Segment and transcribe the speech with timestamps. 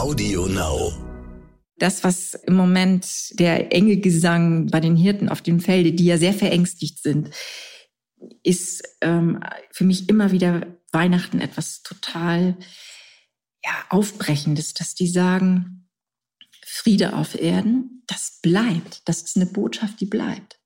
[0.00, 0.94] Audio Now.
[1.76, 6.32] Das, was im Moment der Engelgesang bei den Hirten auf dem Felde, die ja sehr
[6.32, 7.28] verängstigt sind,
[8.42, 9.40] ist ähm,
[9.70, 12.56] für mich immer wieder Weihnachten etwas total
[13.62, 15.86] ja, Aufbrechendes, dass die sagen,
[16.64, 19.06] Friede auf Erden, das bleibt.
[19.06, 20.58] Das ist eine Botschaft, die bleibt.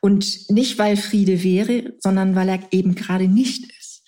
[0.00, 4.04] Und nicht, weil Friede wäre, sondern weil er eben gerade nicht ist.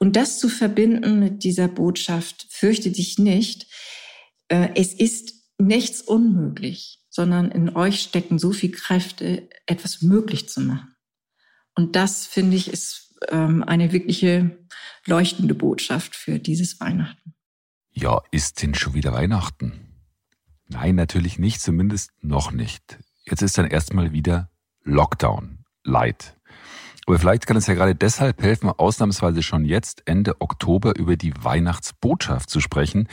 [0.00, 3.69] Und das zu verbinden mit dieser Botschaft, fürchte dich nicht,
[4.50, 10.94] es ist nichts unmöglich, sondern in euch stecken so viel Kräfte, etwas möglich zu machen.
[11.74, 14.58] Und das, finde ich, ist ähm, eine wirkliche
[15.06, 17.34] leuchtende Botschaft für dieses Weihnachten.
[17.92, 19.90] Ja, ist denn schon wieder Weihnachten?
[20.66, 22.98] Nein, natürlich nicht, zumindest noch nicht.
[23.24, 24.50] Jetzt ist dann erstmal wieder
[24.82, 26.36] Lockdown, Light.
[27.10, 31.34] Aber vielleicht kann es ja gerade deshalb helfen, ausnahmsweise schon jetzt Ende Oktober über die
[31.42, 33.08] Weihnachtsbotschaft zu sprechen.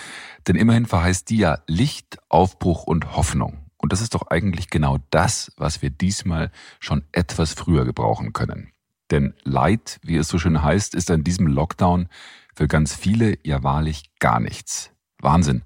[0.48, 3.58] Denn immerhin verheißt die ja Licht, Aufbruch und Hoffnung.
[3.78, 8.72] Und das ist doch eigentlich genau das, was wir diesmal schon etwas früher gebrauchen können.
[9.10, 12.08] Denn Leid, wie es so schön heißt, ist an diesem Lockdown
[12.54, 14.92] für ganz viele ja wahrlich gar nichts.
[15.20, 15.64] Wahnsinn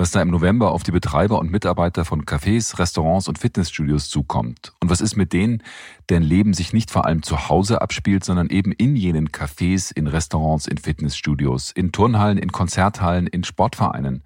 [0.00, 4.72] was da im November auf die Betreiber und Mitarbeiter von Cafés, Restaurants und Fitnessstudios zukommt.
[4.80, 5.62] Und was ist mit denen,
[6.08, 10.06] deren Leben sich nicht vor allem zu Hause abspielt, sondern eben in jenen Cafés, in
[10.06, 14.24] Restaurants, in Fitnessstudios, in Turnhallen, in Konzerthallen, in Sportvereinen?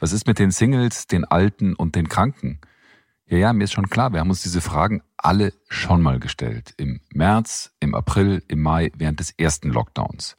[0.00, 2.58] Was ist mit den Singles, den Alten und den Kranken?
[3.26, 6.74] Ja, ja, mir ist schon klar, wir haben uns diese Fragen alle schon mal gestellt.
[6.78, 10.36] Im März, im April, im Mai, während des ersten Lockdowns.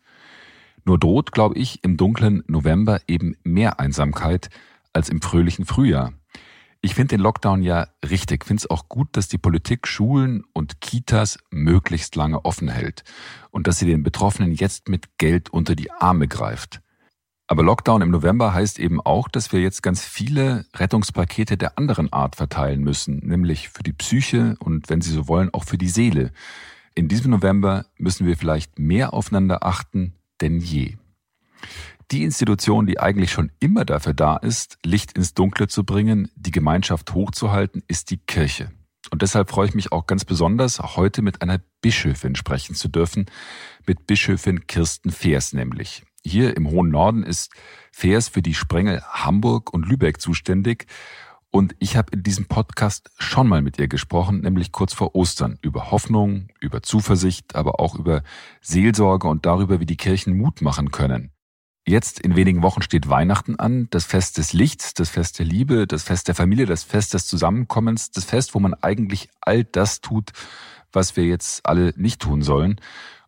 [0.83, 4.49] Nur droht, glaube ich, im dunklen November eben mehr Einsamkeit,
[4.93, 6.13] als im fröhlichen Frühjahr.
[6.81, 10.81] Ich finde den Lockdown ja richtig, finde es auch gut, dass die Politik Schulen und
[10.81, 13.03] Kitas möglichst lange offen hält
[13.51, 16.81] und dass sie den Betroffenen jetzt mit Geld unter die Arme greift.
[17.47, 22.11] Aber Lockdown im November heißt eben auch, dass wir jetzt ganz viele Rettungspakete der anderen
[22.11, 25.89] Art verteilen müssen, nämlich für die Psyche und, wenn Sie so wollen, auch für die
[25.89, 26.31] Seele.
[26.95, 30.97] In diesem November müssen wir vielleicht mehr aufeinander achten denn je.
[32.11, 36.51] Die Institution, die eigentlich schon immer dafür da ist, Licht ins Dunkle zu bringen, die
[36.51, 38.71] Gemeinschaft hochzuhalten, ist die Kirche.
[39.11, 43.25] Und deshalb freue ich mich auch ganz besonders, heute mit einer Bischöfin sprechen zu dürfen,
[43.85, 46.03] mit Bischöfin Kirsten Feers nämlich.
[46.25, 47.51] Hier im hohen Norden ist
[47.91, 50.87] Feers für die Sprengel Hamburg und Lübeck zuständig.
[51.51, 55.59] Und ich habe in diesem Podcast schon mal mit ihr gesprochen, nämlich kurz vor Ostern,
[55.61, 58.23] über Hoffnung, über Zuversicht, aber auch über
[58.61, 61.32] Seelsorge und darüber, wie die Kirchen Mut machen können.
[61.85, 65.85] Jetzt in wenigen Wochen steht Weihnachten an, das Fest des Lichts, das Fest der Liebe,
[65.85, 69.99] das Fest der Familie, das Fest des Zusammenkommens, das Fest, wo man eigentlich all das
[69.99, 70.31] tut,
[70.93, 72.79] was wir jetzt alle nicht tun sollen.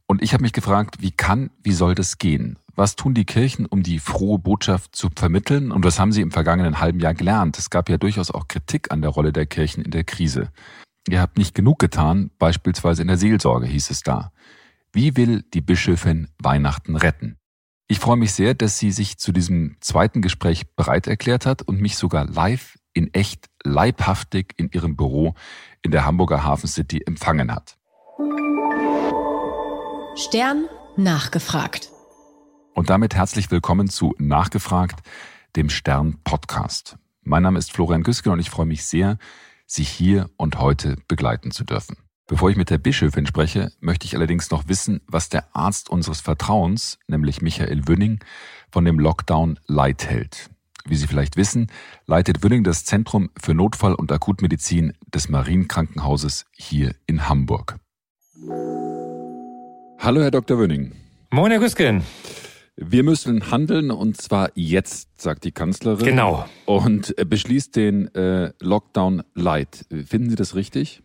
[0.07, 2.57] Und ich habe mich gefragt, wie kann, wie soll das gehen?
[2.75, 5.71] Was tun die Kirchen, um die frohe Botschaft zu vermitteln?
[5.71, 7.57] Und was haben sie im vergangenen halben Jahr gelernt?
[7.57, 10.49] Es gab ja durchaus auch Kritik an der Rolle der Kirchen in der Krise.
[11.09, 14.31] Ihr habt nicht genug getan, beispielsweise in der Seelsorge hieß es da.
[14.93, 17.37] Wie will die Bischöfin Weihnachten retten?
[17.87, 21.79] Ich freue mich sehr, dass sie sich zu diesem zweiten Gespräch bereit erklärt hat und
[21.79, 25.35] mich sogar live in echt leibhaftig in ihrem Büro
[25.83, 27.77] in der Hamburger Hafen City empfangen hat.
[30.15, 30.65] Stern
[30.97, 31.91] nachgefragt.
[32.73, 35.07] Und damit herzlich willkommen zu Nachgefragt,
[35.55, 36.97] dem Stern Podcast.
[37.21, 39.19] Mein Name ist Florian Güsken und ich freue mich sehr,
[39.67, 41.97] Sie hier und heute begleiten zu dürfen.
[42.27, 46.21] Bevor ich mit der Bischöfin spreche, möchte ich allerdings noch wissen, was der Arzt unseres
[46.21, 48.19] Vertrauens, nämlich Michael Wünning,
[48.71, 50.49] von dem Lockdown Light hält.
[50.87, 51.67] Wie Sie vielleicht wissen,
[52.07, 57.77] leitet Wünning das Zentrum für Notfall- und Akutmedizin des Marienkrankenhauses hier in Hamburg.
[59.99, 60.57] Hallo, Herr Dr.
[60.57, 60.93] Wünning.
[61.29, 62.01] Moin, Herr Güsken.
[62.75, 66.03] Wir müssen handeln und zwar jetzt, sagt die Kanzlerin.
[66.03, 66.45] Genau.
[66.65, 69.85] Und beschließt den äh, Lockdown Light.
[70.07, 71.03] Finden Sie das richtig?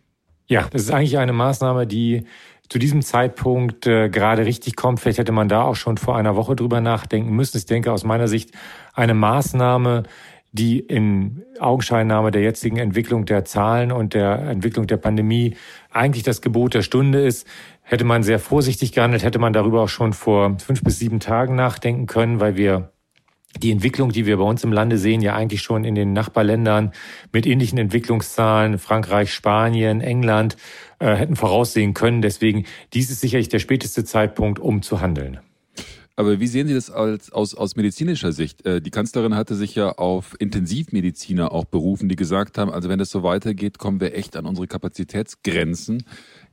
[0.51, 2.25] Ja, das ist eigentlich eine Maßnahme, die
[2.67, 4.99] zu diesem Zeitpunkt äh, gerade richtig kommt.
[4.99, 7.55] Vielleicht hätte man da auch schon vor einer Woche drüber nachdenken müssen.
[7.55, 8.51] Ich denke aus meiner Sicht
[8.93, 10.03] eine Maßnahme,
[10.51, 15.55] die in Augenscheinnahme der jetzigen Entwicklung der Zahlen und der Entwicklung der Pandemie
[15.89, 17.47] eigentlich das Gebot der Stunde ist.
[17.81, 21.55] Hätte man sehr vorsichtig gehandelt, hätte man darüber auch schon vor fünf bis sieben Tagen
[21.55, 22.91] nachdenken können, weil wir
[23.59, 26.91] die Entwicklung, die wir bei uns im Lande sehen, ja eigentlich schon in den Nachbarländern
[27.31, 30.57] mit ähnlichen Entwicklungszahlen, Frankreich, Spanien, England,
[30.99, 32.21] äh, hätten voraussehen können.
[32.21, 35.39] Deswegen, dies ist sicherlich der späteste Zeitpunkt, um zu handeln.
[36.15, 38.65] Aber wie sehen Sie das als, aus, aus medizinischer Sicht?
[38.65, 42.99] Äh, die Kanzlerin hatte sich ja auf Intensivmediziner auch berufen, die gesagt haben, also wenn
[42.99, 46.03] es so weitergeht, kommen wir echt an unsere Kapazitätsgrenzen.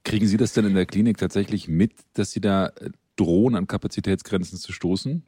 [0.04, 3.66] Kriegen Sie das denn in der Klinik tatsächlich mit, dass Sie da äh, drohen, an
[3.66, 5.24] Kapazitätsgrenzen zu stoßen?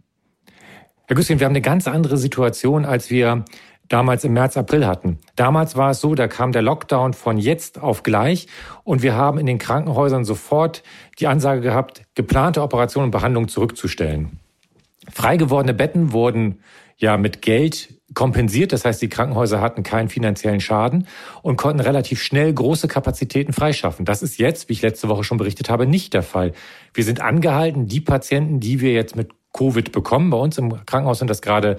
[1.11, 3.45] Herr Güsschen, wir haben eine ganz andere Situation, als wir
[3.89, 5.19] damals im März, April hatten.
[5.35, 8.47] Damals war es so, da kam der Lockdown von jetzt auf gleich
[8.85, 10.85] und wir haben in den Krankenhäusern sofort
[11.19, 14.39] die Ansage gehabt, geplante Operationen und Behandlungen zurückzustellen.
[15.11, 16.61] Frei gewordene Betten wurden
[16.97, 18.73] ja mit Geld kompensiert.
[18.73, 21.09] Das heißt, die Krankenhäuser hatten keinen finanziellen Schaden
[21.43, 24.05] und konnten relativ schnell große Kapazitäten freischaffen.
[24.05, 26.53] Das ist jetzt, wie ich letzte Woche schon berichtet habe, nicht der Fall.
[26.95, 31.19] Wir sind angehalten, die Patienten, die wir jetzt mit Covid bekommen, bei uns im Krankenhaus
[31.19, 31.77] sind das gerade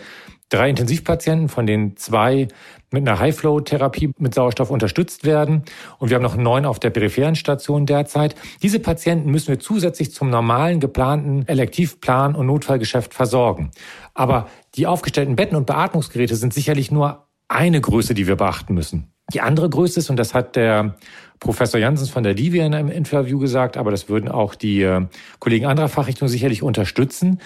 [0.52, 2.50] drei Intensivpatienten, von denen zwei
[2.92, 5.64] mit einer High-Flow-Therapie mit Sauerstoff unterstützt werden.
[5.98, 8.36] Und wir haben noch neun auf der peripheren Station derzeit.
[8.62, 13.72] Diese Patienten müssen wir zusätzlich zum normalen geplanten Elektivplan und Notfallgeschäft versorgen.
[14.14, 19.14] Aber die aufgestellten Betten und Beatmungsgeräte sind sicherlich nur eine Größe, die wir beachten müssen.
[19.34, 20.96] Die andere Größe ist, und das hat der
[21.40, 25.06] Professor Janssens von der Divi in einem Interview gesagt, aber das würden auch die äh,
[25.40, 27.40] Kollegen anderer Fachrichtungen sicherlich unterstützen,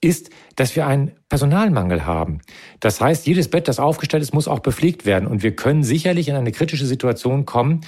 [0.00, 2.40] ist, dass wir einen Personalmangel haben.
[2.80, 5.28] Das heißt, jedes Bett, das aufgestellt ist, muss auch bepflegt werden.
[5.28, 7.82] Und wir können sicherlich in eine kritische Situation kommen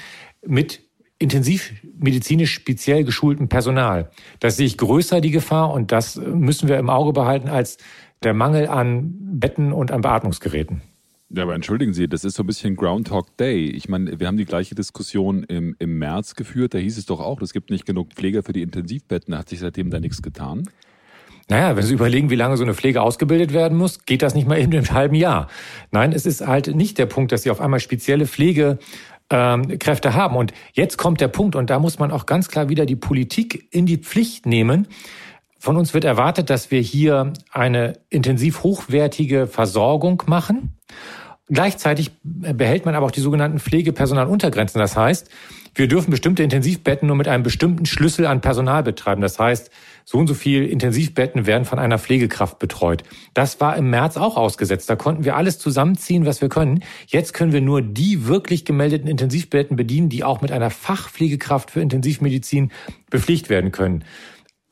[0.47, 0.81] mit
[1.19, 4.11] intensivmedizinisch speziell geschultem Personal.
[4.41, 7.79] Das sehe ich größer, die Gefahr, und das müssen wir im Auge behalten als
[8.23, 10.83] der Mangel an Betten und an Beatmungsgeräten.
[11.31, 13.67] Ja, aber entschuldigen Sie, das ist so ein bisschen Groundhog Day.
[13.67, 16.75] Ich meine, wir haben die gleiche Diskussion im, im März geführt.
[16.75, 19.32] Da hieß es doch auch, es gibt nicht genug Pfleger für die Intensivbetten.
[19.32, 20.69] Da hat sich seitdem da nichts getan.
[21.49, 24.49] Naja, wenn Sie überlegen, wie lange so eine Pflege ausgebildet werden muss, geht das nicht
[24.49, 25.49] mal in einem halben Jahr.
[25.91, 28.79] Nein, es ist halt nicht der Punkt, dass Sie auf einmal spezielle Pflegekräfte
[29.31, 30.37] ähm, haben.
[30.37, 33.69] Und jetzt kommt der Punkt, und da muss man auch ganz klar wieder die Politik
[33.70, 34.88] in die Pflicht nehmen.
[35.59, 40.74] Von uns wird erwartet, dass wir hier eine intensiv hochwertige Versorgung machen.
[41.48, 44.78] Gleichzeitig behält man aber auch die sogenannten Pflegepersonaluntergrenzen.
[44.78, 45.28] Das heißt,
[45.75, 49.20] wir dürfen bestimmte Intensivbetten nur mit einem bestimmten Schlüssel an Personal betreiben.
[49.20, 49.70] Das heißt,
[50.04, 53.02] so und so viel Intensivbetten werden von einer Pflegekraft betreut.
[53.34, 54.88] Das war im März auch ausgesetzt.
[54.88, 56.82] Da konnten wir alles zusammenziehen, was wir können.
[57.08, 61.81] Jetzt können wir nur die wirklich gemeldeten Intensivbetten bedienen, die auch mit einer Fachpflegekraft für
[61.81, 62.70] Intensivmedizin
[63.10, 64.04] bepflegt werden können.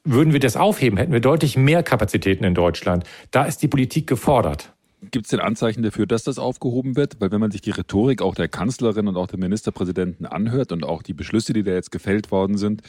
[0.04, 3.04] Würden wir das aufheben, hätten wir deutlich mehr Kapazitäten in Deutschland.
[3.30, 4.72] Da ist die Politik gefordert.
[5.10, 7.20] Gibt es denn Anzeichen dafür, dass das aufgehoben wird?
[7.20, 10.84] Weil wenn man sich die Rhetorik auch der Kanzlerin und auch der Ministerpräsidenten anhört und
[10.84, 12.82] auch die Beschlüsse, die da jetzt gefällt worden sind,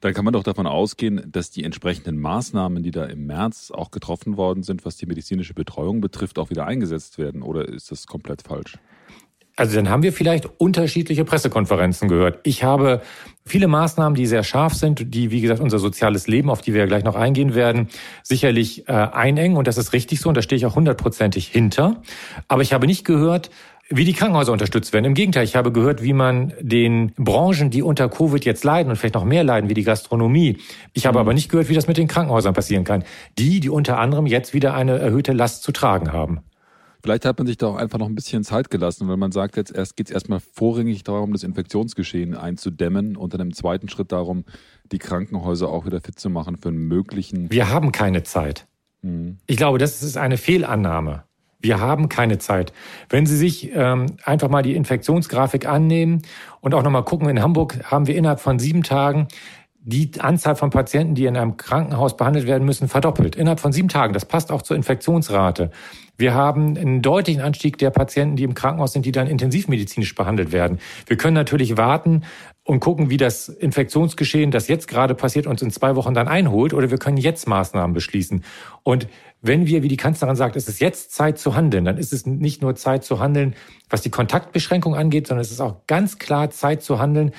[0.00, 3.92] dann kann man doch davon ausgehen, dass die entsprechenden Maßnahmen, die da im März auch
[3.92, 7.42] getroffen worden sind, was die medizinische Betreuung betrifft, auch wieder eingesetzt werden.
[7.42, 8.78] Oder ist das komplett falsch?
[9.54, 12.40] Also dann haben wir vielleicht unterschiedliche Pressekonferenzen gehört.
[12.42, 13.02] Ich habe
[13.44, 16.80] viele Maßnahmen, die sehr scharf sind, die, wie gesagt, unser soziales Leben, auf die wir
[16.80, 17.88] ja gleich noch eingehen werden,
[18.22, 19.56] sicherlich äh, einengen.
[19.56, 22.02] Und das ist richtig so und da stehe ich auch hundertprozentig hinter.
[22.48, 23.50] Aber ich habe nicht gehört,
[23.94, 25.04] wie die Krankenhäuser unterstützt werden.
[25.04, 28.96] Im Gegenteil, ich habe gehört, wie man den Branchen, die unter Covid jetzt leiden und
[28.96, 30.58] vielleicht noch mehr leiden, wie die Gastronomie.
[30.94, 31.20] Ich habe mhm.
[31.20, 33.04] aber nicht gehört, wie das mit den Krankenhäusern passieren kann.
[33.38, 36.40] Die, die unter anderem jetzt wieder eine erhöhte Last zu tragen haben.
[37.02, 39.56] Vielleicht hat man sich da auch einfach noch ein bisschen Zeit gelassen, weil man sagt,
[39.56, 44.12] jetzt erst geht es erstmal vorrangig darum, das Infektionsgeschehen einzudämmen und dann im zweiten Schritt
[44.12, 44.44] darum,
[44.92, 47.50] die Krankenhäuser auch wieder fit zu machen für einen möglichen.
[47.50, 48.68] Wir haben keine Zeit.
[49.02, 49.38] Mhm.
[49.46, 51.24] Ich glaube, das ist eine Fehlannahme.
[51.58, 52.72] Wir haben keine Zeit.
[53.08, 56.22] Wenn Sie sich ähm, einfach mal die Infektionsgrafik annehmen
[56.60, 59.28] und auch nochmal gucken, in Hamburg haben wir innerhalb von sieben Tagen
[59.84, 63.34] die Anzahl von Patienten, die in einem Krankenhaus behandelt werden müssen, verdoppelt.
[63.34, 64.12] Innerhalb von sieben Tagen.
[64.12, 65.70] Das passt auch zur Infektionsrate.
[66.16, 70.52] Wir haben einen deutlichen Anstieg der Patienten, die im Krankenhaus sind, die dann intensivmedizinisch behandelt
[70.52, 70.78] werden.
[71.06, 72.22] Wir können natürlich warten
[72.64, 76.74] und gucken, wie das Infektionsgeschehen, das jetzt gerade passiert, uns in zwei Wochen dann einholt,
[76.74, 78.44] oder wir können jetzt Maßnahmen beschließen.
[78.84, 79.08] Und
[79.40, 82.24] wenn wir, wie die Kanzlerin sagt, es ist jetzt Zeit zu handeln, dann ist es
[82.24, 83.56] nicht nur Zeit zu handeln,
[83.90, 87.32] was die Kontaktbeschränkung angeht, sondern es ist auch ganz klar Zeit zu handeln,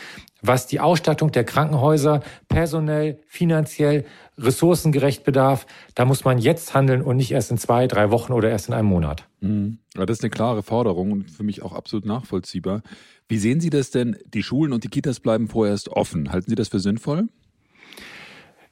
[0.44, 4.06] was die Ausstattung der Krankenhäuser personell, finanziell,
[4.38, 5.66] ressourcengerecht bedarf.
[5.96, 8.74] Da muss man jetzt handeln und nicht erst in zwei, drei Wochen oder erst in
[8.74, 9.28] einem Monat.
[9.40, 9.80] Mhm.
[9.96, 12.82] Ja, das ist eine klare Forderung und für mich auch absolut nachvollziehbar.
[13.28, 14.18] Wie sehen Sie das denn?
[14.26, 16.32] Die Schulen und die Kitas bleiben vorerst offen.
[16.32, 17.30] Halten Sie das für sinnvoll?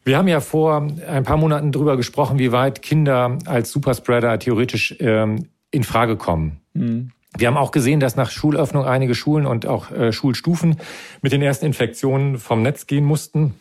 [0.04, 4.96] Wir haben ja vor ein paar Monaten darüber gesprochen, wie weit Kinder als Superspreader theoretisch
[5.00, 6.60] ähm, in Frage kommen.
[6.74, 7.12] Mhm.
[7.38, 10.78] Wir haben auch gesehen, dass nach Schulöffnung einige Schulen und auch äh, Schulstufen
[11.22, 13.56] mit den ersten Infektionen vom Netz gehen mussten.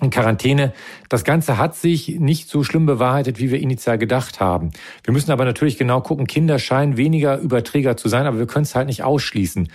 [0.00, 0.72] In Quarantäne.
[1.10, 4.70] Das Ganze hat sich nicht so schlimm bewahrheitet, wie wir initial gedacht haben.
[5.04, 8.62] Wir müssen aber natürlich genau gucken, Kinder scheinen weniger Überträger zu sein, aber wir können
[8.62, 9.68] es halt nicht ausschließen.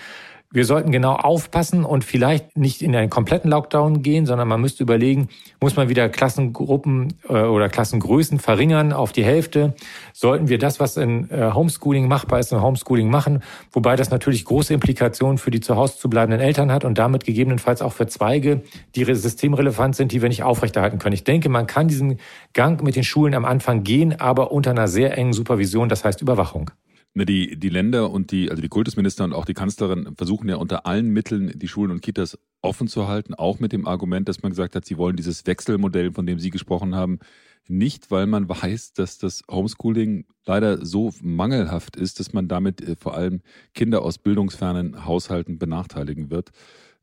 [0.55, 4.83] Wir sollten genau aufpassen und vielleicht nicht in einen kompletten Lockdown gehen, sondern man müsste
[4.83, 5.27] überlegen,
[5.59, 9.73] muss man wieder Klassengruppen äh, oder Klassengrößen verringern auf die Hälfte?
[10.13, 13.43] Sollten wir das, was in äh, Homeschooling machbar ist, in Homeschooling machen?
[13.73, 17.25] Wobei das natürlich große Implikationen für die zu Hause zu bleibenden Eltern hat und damit
[17.25, 18.61] gegebenenfalls auch für Zweige,
[18.95, 21.15] die systemrelevant sind, die wir nicht aufrechterhalten können.
[21.15, 22.17] Ich denke, man kann diesen
[22.53, 26.21] Gang mit den Schulen am Anfang gehen, aber unter einer sehr engen Supervision, das heißt
[26.21, 26.71] Überwachung.
[27.17, 30.85] Die, die Länder und die, also die Kultusminister und auch die Kanzlerin versuchen ja unter
[30.85, 34.49] allen Mitteln, die Schulen und Kitas offen zu halten, auch mit dem Argument, dass man
[34.49, 37.19] gesagt hat, sie wollen dieses Wechselmodell, von dem Sie gesprochen haben,
[37.67, 42.95] nicht, weil man weiß, dass das Homeschooling leider so mangelhaft ist, dass man damit äh,
[42.97, 43.41] vor allem
[43.73, 46.51] Kinder aus bildungsfernen Haushalten benachteiligen wird.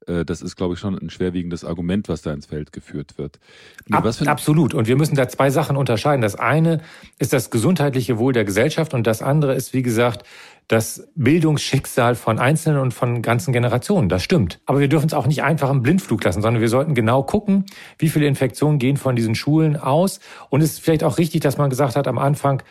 [0.07, 3.39] Äh, das ist, glaube ich, schon ein schwerwiegendes Argument, was da ins Feld geführt wird.
[3.91, 4.75] Ab, absolut.
[4.75, 6.23] Und wir müssen da zwei Sachen unterscheiden.
[6.23, 6.81] Das eine
[7.19, 10.25] ist das gesundheitliche Wohl der Gesellschaft und das andere ist, wie gesagt,
[10.69, 14.09] das Bildungsschicksal von Einzelnen und von ganzen Generationen.
[14.09, 14.61] Das stimmt.
[14.65, 17.67] Aber wir dürfen es auch nicht einfach im Blindflug lassen, sondern wir sollten genau gucken,
[17.99, 20.21] wie viele Infektionen gehen von diesen Schulen aus.
[20.49, 22.63] Und es ist vielleicht auch richtig, dass man gesagt hat am Anfang,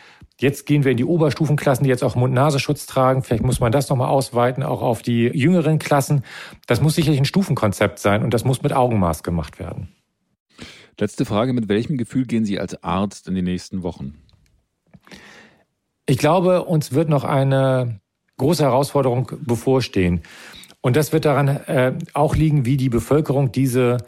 [0.42, 3.22] Jetzt gehen wir in die Oberstufenklassen, die jetzt auch Mund-Nasenschutz tragen.
[3.22, 6.24] Vielleicht muss man das nochmal ausweiten, auch auf die jüngeren Klassen.
[6.66, 9.94] Das muss sicherlich ein Stufenkonzept sein und das muss mit Augenmaß gemacht werden.
[10.98, 14.14] Letzte Frage, mit welchem Gefühl gehen Sie als Arzt in die nächsten Wochen?
[16.06, 18.00] Ich glaube, uns wird noch eine
[18.38, 20.22] große Herausforderung bevorstehen.
[20.80, 23.98] Und das wird daran äh, auch liegen, wie die Bevölkerung diese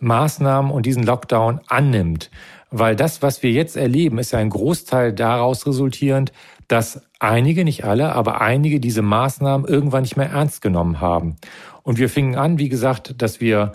[0.00, 2.30] Maßnahmen und diesen Lockdown annimmt.
[2.72, 6.32] Weil das, was wir jetzt erleben, ist ja ein Großteil daraus resultierend,
[6.68, 11.36] dass einige, nicht alle, aber einige diese Maßnahmen irgendwann nicht mehr ernst genommen haben.
[11.82, 13.72] Und wir fingen an, wie gesagt, dass wir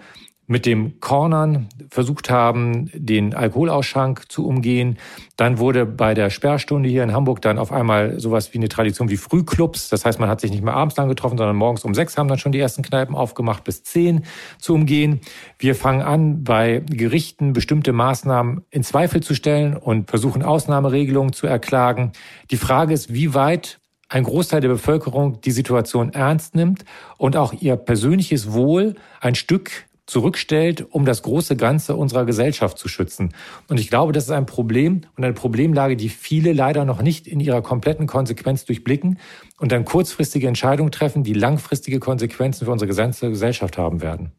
[0.47, 4.97] mit dem Cornern versucht haben, den Alkoholausschank zu umgehen.
[5.35, 9.09] Dann wurde bei der Sperrstunde hier in Hamburg dann auf einmal sowas wie eine Tradition
[9.09, 9.89] wie Frühclubs.
[9.89, 12.29] Das heißt, man hat sich nicht mehr abends lang getroffen, sondern morgens um sechs haben
[12.29, 14.23] dann schon die ersten Kneipen aufgemacht, bis zehn
[14.57, 15.19] zu umgehen.
[15.59, 21.45] Wir fangen an, bei Gerichten bestimmte Maßnahmen in Zweifel zu stellen und versuchen Ausnahmeregelungen zu
[21.45, 22.13] erklagen.
[22.51, 26.85] Die Frage ist, wie weit ein Großteil der Bevölkerung die Situation ernst nimmt
[27.17, 32.87] und auch ihr persönliches Wohl ein Stück zurückstellt, um das große Ganze unserer Gesellschaft zu
[32.87, 33.33] schützen.
[33.67, 37.27] Und ich glaube, das ist ein Problem und eine Problemlage, die viele leider noch nicht
[37.27, 39.19] in ihrer kompletten Konsequenz durchblicken
[39.59, 44.31] und dann kurzfristige Entscheidungen treffen, die langfristige Konsequenzen für unsere gesamte Gesellschaft haben werden.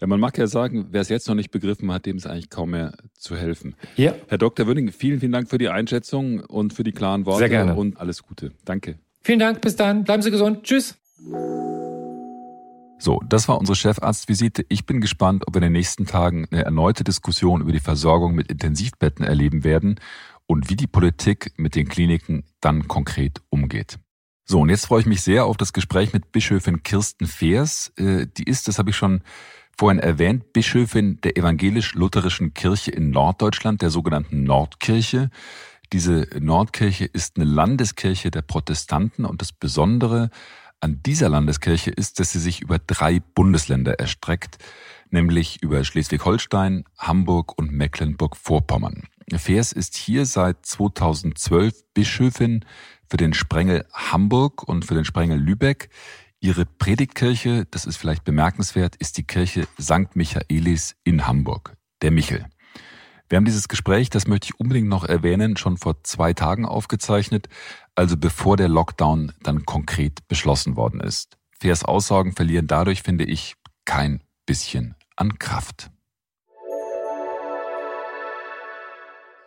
[0.00, 2.50] Ja, man mag ja sagen, wer es jetzt noch nicht begriffen hat, dem ist eigentlich
[2.50, 3.74] kaum mehr zu helfen.
[3.96, 4.14] Ja.
[4.28, 4.66] Herr Dr.
[4.66, 7.40] Wöning, vielen, vielen Dank für die Einschätzung und für die klaren Worte.
[7.40, 7.74] Sehr gerne.
[7.74, 8.52] Und alles Gute.
[8.64, 8.98] Danke.
[9.22, 9.60] Vielen Dank.
[9.60, 10.04] Bis dann.
[10.04, 10.62] Bleiben Sie gesund.
[10.64, 10.96] Tschüss.
[13.00, 14.66] So, das war unsere Chefarztvisite.
[14.68, 18.34] Ich bin gespannt, ob wir in den nächsten Tagen eine erneute Diskussion über die Versorgung
[18.34, 20.00] mit Intensivbetten erleben werden
[20.46, 24.00] und wie die Politik mit den Kliniken dann konkret umgeht.
[24.44, 27.92] So, und jetzt freue ich mich sehr auf das Gespräch mit Bischöfin Kirsten Feers.
[27.96, 29.20] Äh, die ist, das habe ich schon
[29.76, 35.30] vorhin erwähnt, Bischöfin der evangelisch-lutherischen Kirche in Norddeutschland, der sogenannten Nordkirche.
[35.92, 40.30] Diese Nordkirche ist eine Landeskirche der Protestanten und das Besondere
[40.80, 44.58] an dieser Landeskirche ist, dass sie sich über drei Bundesländer erstreckt,
[45.10, 49.04] nämlich über Schleswig-Holstein, Hamburg und Mecklenburg-Vorpommern.
[49.36, 52.64] Fers ist hier seit 2012 Bischöfin
[53.08, 55.90] für den Sprengel Hamburg und für den Sprengel Lübeck.
[56.40, 60.14] Ihre Predigtkirche, das ist vielleicht bemerkenswert, ist die Kirche St.
[60.14, 62.46] Michaelis in Hamburg, der Michel.
[63.30, 67.48] Wir haben dieses Gespräch, das möchte ich unbedingt noch erwähnen, schon vor zwei Tagen aufgezeichnet,
[67.94, 71.36] also bevor der Lockdown dann konkret beschlossen worden ist.
[71.50, 75.90] Fairs Aussagen verlieren dadurch, finde ich, kein bisschen an Kraft.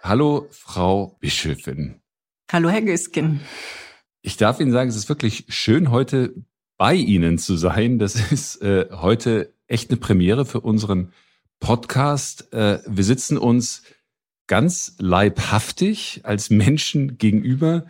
[0.04, 2.02] Hallo, Frau Bischöfin.
[2.52, 3.42] Hallo, Herr Güsken.
[4.22, 6.36] Ich darf Ihnen sagen, es ist wirklich schön, heute
[6.78, 7.98] bei Ihnen zu sein.
[7.98, 11.14] Das ist äh, heute echt eine Premiere für unseren
[11.62, 12.52] Podcast.
[12.54, 13.84] Äh, wir sitzen uns
[14.48, 17.86] ganz leibhaftig als Menschen gegenüber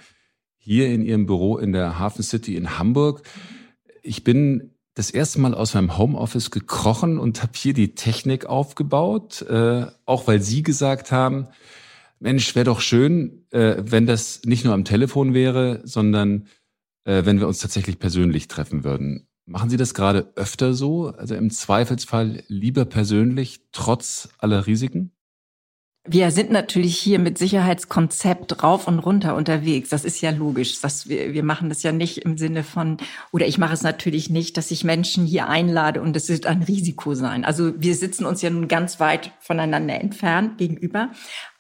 [0.58, 3.24] hier in Ihrem Büro in der Hafen City in Hamburg.
[4.04, 9.42] Ich bin das erste Mal aus meinem Homeoffice gekrochen und habe hier die Technik aufgebaut,
[9.42, 11.48] äh, auch weil Sie gesagt haben,
[12.20, 16.48] Mensch, wäre doch schön, äh, wenn das nicht nur am Telefon wäre, sondern
[17.06, 19.28] äh, wenn wir uns tatsächlich persönlich treffen würden.
[19.46, 21.08] Machen Sie das gerade öfter so?
[21.08, 25.12] Also im Zweifelsfall lieber persönlich, trotz aller Risiken?
[26.04, 29.90] Wir sind natürlich hier mit Sicherheitskonzept rauf und runter unterwegs.
[29.90, 30.82] Das ist ja logisch.
[30.82, 32.98] Das, wir, wir machen das ja nicht im Sinne von,
[33.32, 36.64] oder ich mache es natürlich nicht, dass ich Menschen hier einlade und es wird ein
[36.64, 37.46] Risiko sein.
[37.46, 41.12] Also wir sitzen uns ja nun ganz weit voneinander entfernt gegenüber.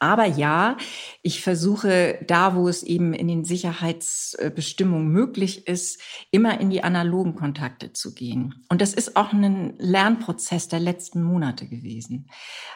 [0.01, 0.77] Aber ja,
[1.22, 7.36] ich versuche da, wo es eben in den Sicherheitsbestimmungen möglich ist, immer in die analogen
[7.36, 8.65] Kontakte zu gehen.
[8.67, 12.31] Und das ist auch ein Lernprozess der letzten Monate gewesen.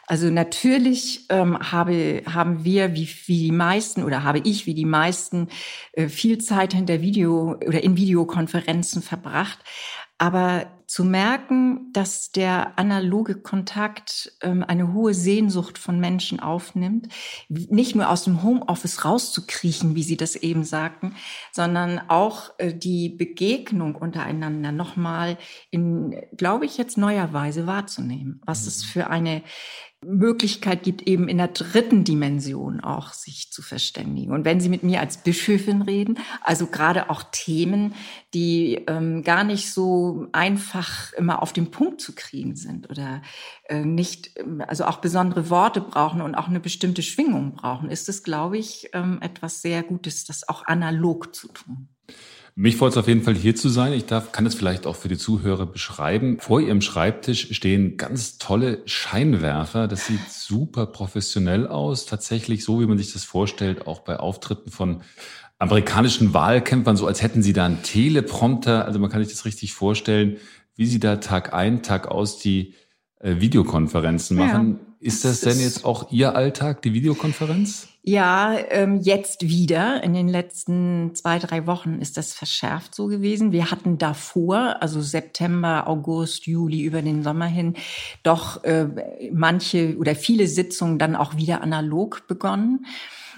[0.05, 4.85] Also natürlich ähm, habe, haben wir, wie, wie die meisten, oder habe ich, wie die
[4.85, 5.47] meisten,
[5.93, 9.57] äh, viel Zeit hinter Video oder in Videokonferenzen verbracht.
[10.19, 17.07] Aber zu merken, dass der analoge Kontakt ähm, eine hohe Sehnsucht von Menschen aufnimmt,
[17.49, 21.15] nicht nur aus dem Homeoffice rauszukriechen, wie Sie das eben sagten,
[21.51, 25.37] sondern auch äh, die Begegnung untereinander nochmal
[25.71, 28.41] in, glaube ich, jetzt neuer Weise wahrzunehmen.
[28.45, 28.87] Was es mhm.
[28.89, 29.43] für eine
[30.05, 34.31] Möglichkeit gibt, eben in der dritten Dimension auch sich zu verständigen.
[34.31, 37.93] Und wenn Sie mit mir als Bischöfin reden, also gerade auch Themen,
[38.33, 43.21] die ähm, gar nicht so einfach immer auf den Punkt zu kriegen sind oder
[43.65, 44.31] äh, nicht,
[44.67, 48.89] also auch besondere Worte brauchen und auch eine bestimmte Schwingung brauchen, ist es, glaube ich,
[48.93, 51.89] ähm, etwas sehr Gutes, das auch analog zu tun.
[52.57, 53.91] Mich freut es auf jeden Fall hier zu sein.
[53.91, 56.37] Ich darf, kann es vielleicht auch für die Zuhörer beschreiben.
[56.39, 59.89] Vor Ihrem Schreibtisch stehen ganz tolle Scheinwerfer.
[59.89, 62.05] Das sieht super professionell aus.
[62.05, 65.01] Tatsächlich so, wie man sich das vorstellt, auch bei Auftritten von
[65.59, 68.85] amerikanischen Wahlkämpfern, so als hätten sie da einen Teleprompter.
[68.85, 70.37] Also man kann sich das richtig vorstellen,
[70.75, 72.73] wie sie da Tag ein, Tag aus die
[73.19, 74.79] äh, Videokonferenzen machen.
[74.79, 77.87] Ja, ist das, denn jetzt auch Ihr Alltag, die Videokonferenz?
[78.01, 80.03] Ja, ähm, jetzt wieder.
[80.03, 83.51] In den letzten zwei, drei Wochen ist das verschärft so gewesen.
[83.51, 87.75] Wir hatten davor, also September, August, Juli über den Sommer hin,
[88.23, 88.87] doch äh,
[89.31, 92.85] manche oder viele Sitzungen dann auch wieder analog begonnen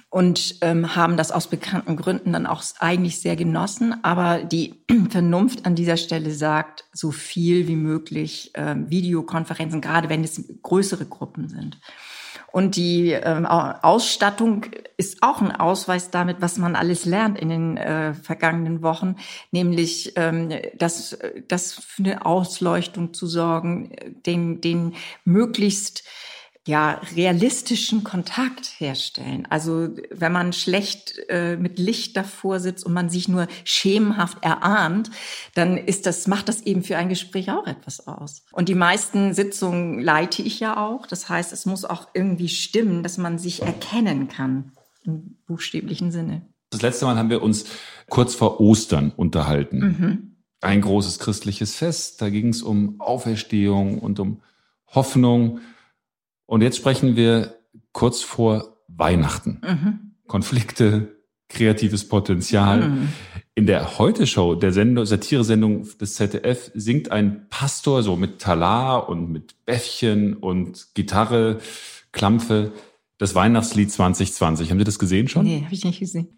[0.09, 4.03] und ähm, haben das aus bekannten Gründen dann auch eigentlich sehr genossen.
[4.03, 4.75] Aber die
[5.09, 11.05] Vernunft an dieser Stelle sagt, so viel wie möglich äh, Videokonferenzen, gerade wenn es größere
[11.05, 11.79] Gruppen sind.
[12.53, 17.77] Und die ähm, Ausstattung ist auch ein Ausweis damit, was man alles lernt in den
[17.77, 19.17] äh, vergangenen Wochen,
[19.51, 23.91] nämlich ähm, das, das für eine Ausleuchtung zu sorgen,
[24.25, 24.95] den, den
[25.25, 26.03] möglichst
[26.67, 29.47] ja, realistischen Kontakt herstellen.
[29.49, 35.09] Also wenn man schlecht äh, mit Licht davor sitzt und man sich nur schemenhaft erahnt,
[35.55, 38.43] dann ist das, macht das eben für ein Gespräch auch etwas aus.
[38.51, 41.07] Und die meisten Sitzungen leite ich ja auch.
[41.07, 44.73] Das heißt, es muss auch irgendwie stimmen, dass man sich erkennen kann
[45.05, 46.41] im buchstäblichen Sinne.
[46.69, 47.65] Das letzte Mal haben wir uns
[48.09, 49.79] kurz vor Ostern unterhalten.
[49.79, 50.31] Mhm.
[50.59, 52.21] Ein großes christliches Fest.
[52.21, 54.41] Da ging es um Auferstehung und um
[54.87, 55.61] Hoffnung.
[56.47, 57.55] Und jetzt sprechen wir
[57.91, 59.61] kurz vor Weihnachten.
[59.63, 59.99] Mhm.
[60.25, 61.17] Konflikte,
[61.49, 62.89] kreatives Potenzial.
[62.89, 63.09] Mhm.
[63.53, 69.31] In der Heute-Show, der Sendung, Satire-Sendung des ZDF, singt ein Pastor so mit Talar und
[69.31, 71.59] mit Bäffchen und Gitarre,
[72.11, 72.71] Klampfe,
[73.17, 74.71] das Weihnachtslied 2020.
[74.71, 75.45] Haben Sie das gesehen schon?
[75.45, 76.37] Nee, habe ich nicht gesehen.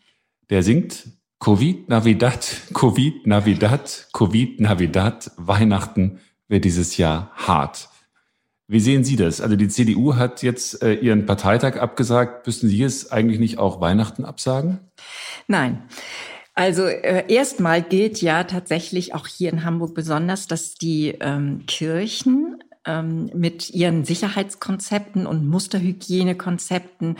[0.50, 1.08] Der singt
[1.40, 7.90] Covid Navidad, Covid Navidad, Covid Navidad, Weihnachten wird dieses Jahr hart.
[8.72, 9.42] Wie sehen Sie das?
[9.42, 12.46] Also die CDU hat jetzt äh, ihren Parteitag abgesagt.
[12.46, 14.78] Müssten Sie es eigentlich nicht auch Weihnachten absagen?
[15.48, 15.82] Nein.
[16.54, 22.62] Also äh, erstmal gilt ja tatsächlich auch hier in Hamburg besonders, dass die ähm, Kirchen
[22.86, 27.18] ähm, mit ihren Sicherheitskonzepten und Musterhygienekonzepten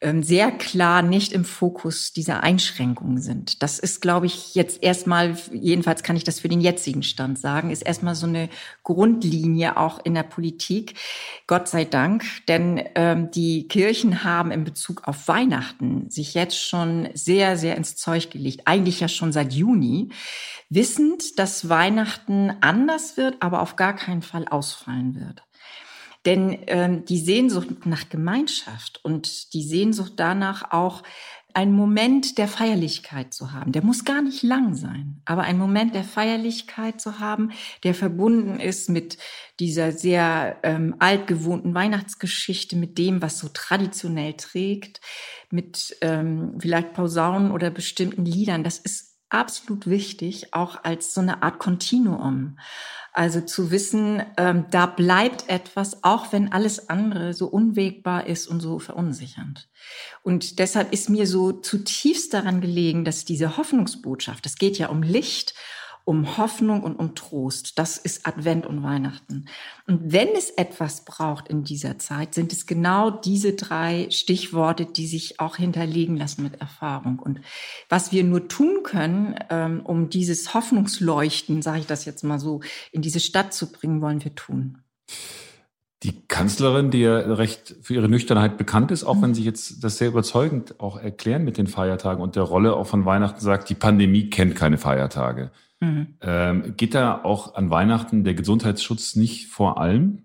[0.00, 3.62] ähm, sehr klar nicht im Fokus dieser Einschränkungen sind.
[3.62, 7.70] Das ist, glaube ich, jetzt erstmal, jedenfalls kann ich das für den jetzigen Stand sagen,
[7.70, 8.48] ist erstmal so eine
[8.82, 10.94] Grundlinie auch in der Politik.
[11.46, 17.10] Gott sei Dank, denn ähm, die Kirchen haben in Bezug auf Weihnachten sich jetzt schon
[17.12, 18.62] sehr, sehr ins Zeug gelegt.
[18.64, 20.08] Eigentlich ja schon seit Juni
[20.70, 25.42] wissend, dass Weihnachten anders wird, aber auf gar keinen Fall ausfallen wird.
[26.24, 31.02] Denn ähm, die Sehnsucht nach Gemeinschaft und die Sehnsucht danach auch
[31.54, 33.70] einen Moment der Feierlichkeit zu haben.
[33.70, 37.52] Der muss gar nicht lang sein, aber ein Moment der Feierlichkeit zu haben,
[37.84, 39.18] der verbunden ist mit
[39.60, 45.00] dieser sehr ähm, altgewohnten Weihnachtsgeschichte, mit dem, was so traditionell trägt,
[45.50, 48.64] mit ähm, vielleicht Posaunen oder bestimmten Liedern.
[48.64, 52.58] Das ist absolut wichtig, auch als so eine Art Kontinuum.
[53.12, 58.60] Also zu wissen, ähm, da bleibt etwas, auch wenn alles andere so unwegbar ist und
[58.60, 59.68] so verunsichernd.
[60.22, 65.02] Und deshalb ist mir so zutiefst daran gelegen, dass diese Hoffnungsbotschaft, es geht ja um
[65.02, 65.54] Licht
[66.04, 67.78] um Hoffnung und um Trost.
[67.78, 69.46] Das ist Advent und Weihnachten.
[69.86, 75.06] Und wenn es etwas braucht in dieser Zeit, sind es genau diese drei Stichworte, die
[75.06, 77.18] sich auch hinterlegen lassen mit Erfahrung.
[77.18, 77.40] Und
[77.88, 82.60] was wir nur tun können, ähm, um dieses Hoffnungsleuchten, sage ich das jetzt mal so,
[82.92, 84.78] in diese Stadt zu bringen, wollen wir tun.
[86.02, 89.22] Die Kanzlerin, die ja recht für ihre Nüchternheit bekannt ist, auch mhm.
[89.22, 92.86] wenn sie jetzt das sehr überzeugend auch erklären mit den Feiertagen und der Rolle auch
[92.86, 95.50] von Weihnachten sagt, die Pandemie kennt keine Feiertage.
[95.84, 96.14] Mhm.
[96.22, 100.24] Ähm, geht da auch an Weihnachten der Gesundheitsschutz nicht vor allem?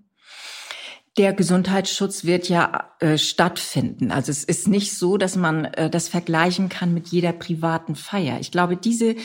[1.17, 4.12] Der Gesundheitsschutz wird ja äh, stattfinden.
[4.12, 8.39] Also es ist nicht so, dass man äh, das vergleichen kann mit jeder privaten Feier.
[8.39, 9.15] Ich glaube, diese,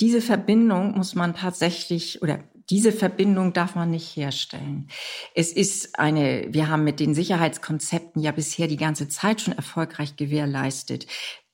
[0.00, 4.88] diese Verbindung muss man tatsächlich oder diese Verbindung darf man nicht herstellen.
[5.34, 10.16] Es ist eine, wir haben mit den Sicherheitskonzepten ja bisher die ganze Zeit schon erfolgreich
[10.16, 11.06] gewährleistet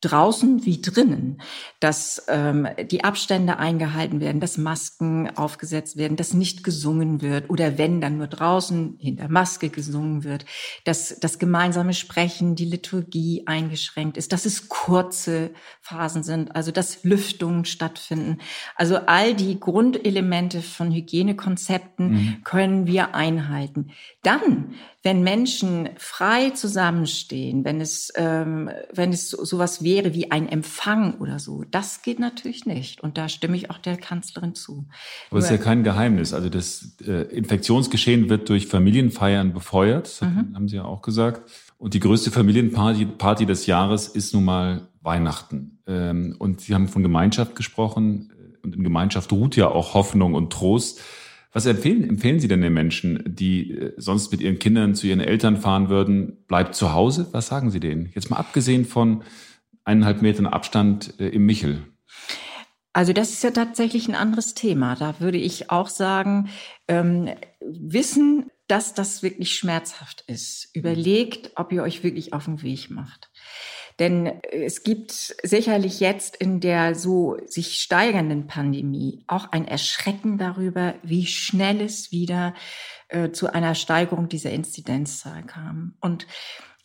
[0.05, 1.41] draußen wie drinnen,
[1.81, 7.79] dass ähm, die Abstände eingehalten werden, dass Masken aufgesetzt werden, dass nicht gesungen wird oder
[7.79, 10.45] wenn dann nur draußen hinter Maske gesungen wird,
[10.85, 17.05] dass das gemeinsame Sprechen, die Liturgie eingeschränkt ist, dass es kurze Phasen sind, also dass
[17.05, 18.39] Lüftungen stattfinden.
[18.77, 22.37] Also all die Grundelemente von Hygienekonzepten mhm.
[22.45, 23.91] können wir einhalten.
[24.23, 31.19] Dann wenn Menschen frei zusammenstehen, wenn es, ähm, wenn es sowas wäre wie ein Empfang
[31.19, 33.03] oder so, das geht natürlich nicht.
[33.03, 34.87] Und da stimme ich auch der Kanzlerin zu.
[35.31, 36.33] Aber es ist ja kein Geheimnis.
[36.33, 40.55] Also das äh, Infektionsgeschehen wird durch Familienfeiern befeuert, mhm.
[40.55, 41.51] haben Sie ja auch gesagt.
[41.77, 45.81] Und die größte Familienparty Party des Jahres ist nun mal Weihnachten.
[45.87, 48.33] Ähm, und Sie haben von Gemeinschaft gesprochen.
[48.63, 51.03] Und in Gemeinschaft ruht ja auch Hoffnung und Trost.
[51.55, 55.21] Was empfehlen, empfehlen Sie denn den Menschen, die äh, sonst mit ihren Kindern zu ihren
[55.21, 56.45] Eltern fahren würden?
[56.49, 57.29] Bleibt zu Hause?
[57.31, 58.11] Was sagen Sie denen?
[58.13, 59.23] Jetzt mal abgesehen von
[59.85, 61.85] eineinhalb Metern Abstand äh, im Michel.
[62.93, 64.97] Also das ist ja tatsächlich ein anderes Thema.
[64.97, 66.49] Da würde ich auch sagen,
[66.89, 70.71] ähm, wissen, dass das wirklich schmerzhaft ist.
[70.75, 73.31] Überlegt, ob ihr euch wirklich auf den Weg macht.
[73.99, 80.95] Denn es gibt sicherlich jetzt in der so sich steigernden Pandemie auch ein Erschrecken darüber,
[81.03, 82.55] wie schnell es wieder
[83.09, 85.95] äh, zu einer Steigerung dieser Inzidenzzahl kam.
[86.01, 86.27] Und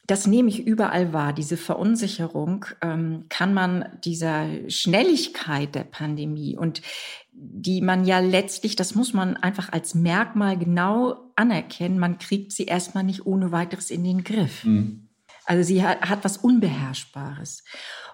[0.06, 1.34] das nehme ich überall wahr.
[1.34, 6.82] Diese Verunsicherung ähm, kann man dieser Schnelligkeit der Pandemie und
[7.32, 12.65] die man ja letztlich, das muss man einfach als Merkmal genau anerkennen, man kriegt sie
[12.65, 14.65] erstmal nicht ohne weiteres in den Griff.
[14.65, 15.09] Mhm.
[15.49, 17.63] Also sie hat, hat was Unbeherrschbares.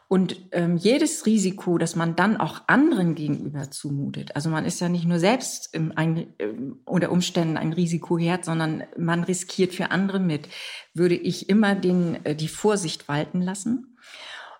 [0.08, 4.88] Und ähm, jedes Risiko, das man dann auch anderen gegenüber zumutet, also man ist ja
[4.88, 10.22] nicht nur selbst im, ein, ähm, unter Umständen ein Risikoherd, sondern man riskiert für andere
[10.22, 10.48] mit,
[10.94, 13.98] würde ich immer den, äh, die Vorsicht walten lassen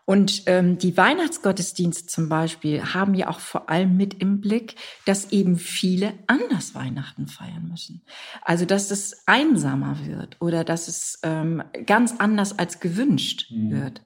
[0.06, 5.32] und ähm, die Weihnachtsgottesdienste zum Beispiel haben ja auch vor allem mit im Blick, dass
[5.32, 8.04] eben viele anders Weihnachten feiern müssen.
[8.44, 13.72] Also dass es einsamer wird oder dass es ähm, ganz anders als gewünscht mhm.
[13.72, 14.02] wird.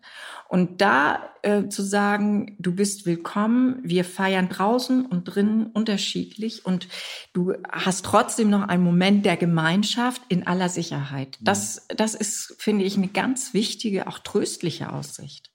[0.48, 6.88] Und da äh, zu sagen, du bist willkommen, wir feiern draußen und drinnen unterschiedlich und
[7.34, 11.38] du hast trotzdem noch einen Moment der Gemeinschaft in aller Sicherheit.
[11.42, 15.52] Das, das ist, finde ich, eine ganz wichtige, auch tröstliche Aussicht.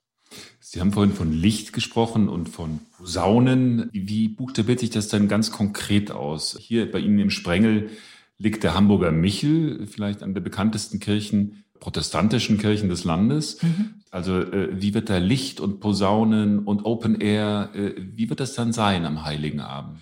[0.59, 3.89] Sie haben vorhin von Licht gesprochen und von Posaunen.
[3.93, 6.57] Wie buchstabiert sich das denn ganz konkret aus?
[6.59, 7.89] Hier bei Ihnen im Sprengel
[8.37, 13.61] liegt der Hamburger Michel, vielleicht an der bekanntesten Kirchen, protestantischen Kirchen des Landes.
[13.61, 14.01] Mhm.
[14.11, 18.53] Also äh, wie wird da Licht und Posaunen und Open Air, äh, wie wird das
[18.53, 19.99] dann sein am Heiligen Abend?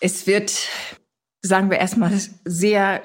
[0.00, 0.52] Es wird,
[1.40, 2.12] sagen wir erstmal,
[2.44, 3.02] sehr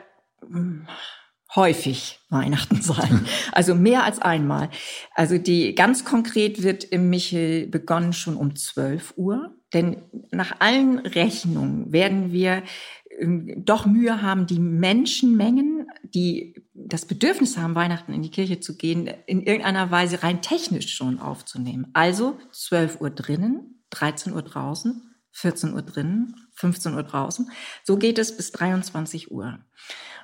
[1.57, 3.25] häufig Weihnachten sein.
[3.51, 4.69] Also mehr als einmal.
[5.15, 9.55] Also die ganz konkret wird im Michel begonnen schon um 12 Uhr.
[9.73, 12.61] Denn nach allen Rechnungen werden wir
[13.19, 18.77] ähm, doch Mühe haben, die Menschenmengen, die das Bedürfnis haben, Weihnachten in die Kirche zu
[18.77, 21.87] gehen, in irgendeiner Weise rein technisch schon aufzunehmen.
[21.93, 27.51] Also 12 Uhr drinnen, 13 Uhr draußen, 14 Uhr drinnen, 15 Uhr draußen.
[27.83, 29.59] So geht es bis 23 Uhr.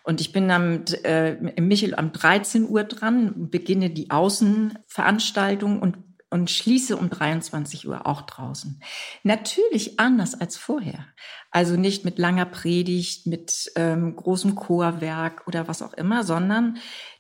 [0.04, 5.98] Und ich bin am, äh, Michel am 13 Uhr dran, beginne die Außenveranstaltung und,
[6.32, 8.82] und schließe um 23 Uhr auch draußen.
[9.22, 11.06] Natürlich anders als vorher.
[11.52, 16.78] Also nicht mit langer Predigt, mit ähm, großem Chorwerk oder was auch immer, sondern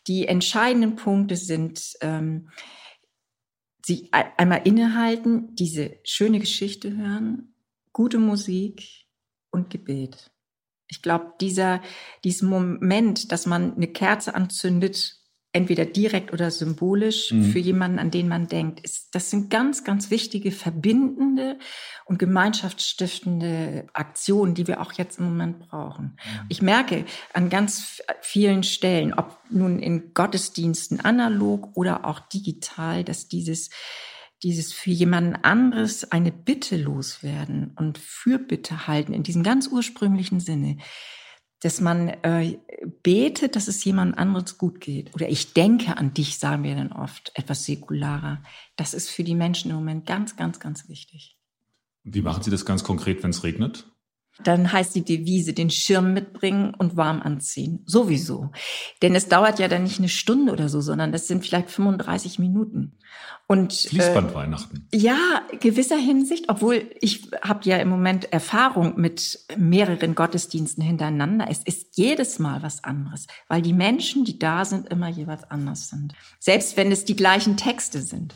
[0.08, 2.50] die entscheidenden Punkte sind, ähm,
[3.86, 7.53] sie einmal innehalten, diese schöne Geschichte hören,
[7.94, 9.06] gute Musik
[9.52, 10.32] und Gebet.
[10.88, 11.82] Ich glaube, dieser,
[12.24, 15.24] diesen Moment, dass man eine Kerze anzündet,
[15.56, 17.46] entweder direkt oder symbolisch mhm.
[17.46, 21.60] für jemanden, an den man denkt, ist, das sind ganz, ganz wichtige verbindende
[22.06, 26.18] und gemeinschaftsstiftende Aktionen, die wir auch jetzt im Moment brauchen.
[26.18, 26.46] Mhm.
[26.50, 33.28] Ich merke an ganz vielen Stellen, ob nun in Gottesdiensten analog oder auch digital, dass
[33.28, 33.70] dieses
[34.44, 40.78] dieses für jemanden anderes eine Bitte loswerden und Fürbitte halten in diesem ganz ursprünglichen Sinne,
[41.62, 42.58] dass man äh,
[43.04, 45.16] betet, dass es jemand anderes gut geht.
[45.16, 48.44] Oder ich denke an dich, sagen wir dann oft, etwas säkularer.
[48.76, 51.38] Das ist für die Menschen im Moment ganz, ganz, ganz wichtig.
[52.04, 53.93] Wie machen Sie das ganz konkret, wenn es regnet?
[54.44, 57.84] Dann heißt die Devise, den Schirm mitbringen und warm anziehen.
[57.86, 58.52] Sowieso.
[59.02, 62.40] Denn es dauert ja dann nicht eine Stunde oder so, sondern das sind vielleicht 35
[62.40, 62.98] Minuten.
[63.46, 64.88] Und Fließbandweihnachten.
[64.92, 71.48] Äh, ja, gewisser Hinsicht, obwohl ich habe ja im Moment Erfahrung mit mehreren Gottesdiensten hintereinander.
[71.50, 75.90] Es ist jedes Mal was anderes, weil die Menschen, die da sind, immer jeweils anders
[75.90, 76.14] sind.
[76.40, 78.34] Selbst wenn es die gleichen Texte sind.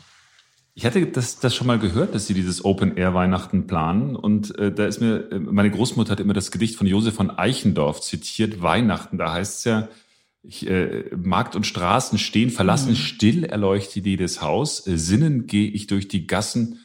[0.78, 4.14] Ich hatte das, das schon mal gehört, dass sie dieses Open-Air-Weihnachten planen.
[4.14, 7.36] Und äh, da ist mir, äh, meine Großmutter hat immer das Gedicht von Josef von
[7.36, 9.18] Eichendorff zitiert, Weihnachten.
[9.18, 9.88] Da heißt es ja,
[10.44, 12.94] ich, äh, Markt und Straßen stehen verlassen, mhm.
[12.94, 14.86] still erleuchtet jedes Haus.
[14.86, 16.78] Äh, sinnen gehe ich durch die Gassen.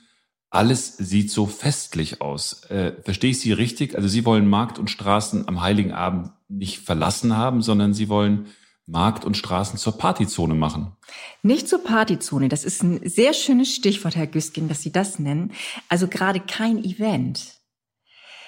[0.49, 2.63] Alles sieht so festlich aus.
[2.71, 3.95] Äh, verstehe ich Sie richtig?
[3.95, 8.47] Also Sie wollen Markt und Straßen am Heiligen Abend nicht verlassen haben, sondern Sie wollen
[8.85, 10.95] Markt und Straßen zur Partyzone machen?
[11.41, 12.49] Nicht zur Partyzone.
[12.49, 15.53] Das ist ein sehr schönes Stichwort, Herr Güskin, dass Sie das nennen.
[15.87, 17.59] Also gerade kein Event,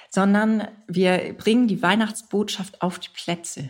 [0.10, 3.70] sondern wir bringen die Weihnachtsbotschaft auf die Plätze.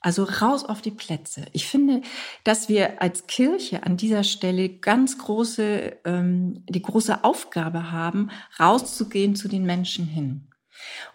[0.00, 1.46] Also raus auf die Plätze.
[1.52, 2.02] Ich finde,
[2.44, 8.30] dass wir als Kirche an dieser Stelle ganz große, ähm, die große Aufgabe haben,
[8.60, 10.48] rauszugehen zu den Menschen hin.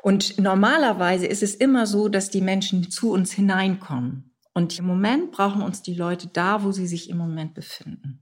[0.01, 4.30] Und normalerweise ist es immer so, dass die Menschen zu uns hineinkommen.
[4.53, 8.21] Und im Moment brauchen uns die Leute da, wo sie sich im Moment befinden.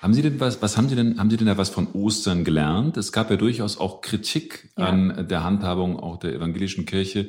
[0.00, 2.44] Haben Sie denn was, was haben Sie denn, haben Sie denn da was von Ostern
[2.44, 2.96] gelernt?
[2.96, 4.86] Es gab ja durchaus auch Kritik ja.
[4.86, 7.28] an der Handhabung auch der evangelischen Kirche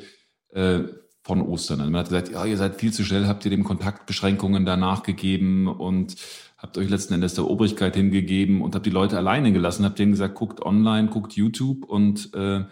[0.50, 0.82] äh,
[1.24, 1.80] von Ostern.
[1.80, 4.78] Also man hat gesagt, ja, ihr seid viel zu schnell, habt ihr dem Kontaktbeschränkungen da
[4.78, 6.16] nachgegeben und
[6.58, 10.12] habt euch letzten Endes der Obrigkeit hingegeben und habt die Leute alleine gelassen, habt denen
[10.12, 12.66] gesagt, guckt online, guckt YouTube und äh,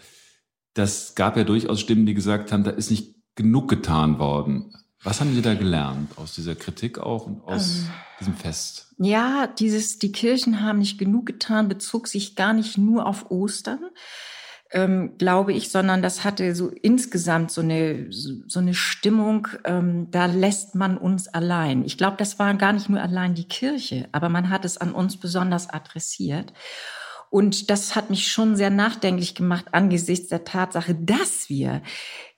[0.74, 4.74] das gab ja durchaus Stimmen, die gesagt haben, da ist nicht genug getan worden.
[5.04, 8.88] Was haben Sie da gelernt aus dieser Kritik auch und aus ähm, diesem Fest?
[8.98, 13.80] Ja, dieses, die Kirchen haben nicht genug getan, bezog sich gar nicht nur auf Ostern,
[14.72, 20.26] ähm, glaube ich, sondern das hatte so insgesamt so eine, so eine Stimmung, ähm, da
[20.26, 21.86] lässt man uns allein.
[21.86, 24.94] Ich glaube, das war gar nicht nur allein die Kirche, aber man hat es an
[24.94, 26.54] uns besonders adressiert.
[27.30, 31.82] Und das hat mich schon sehr nachdenklich gemacht angesichts der Tatsache, dass wir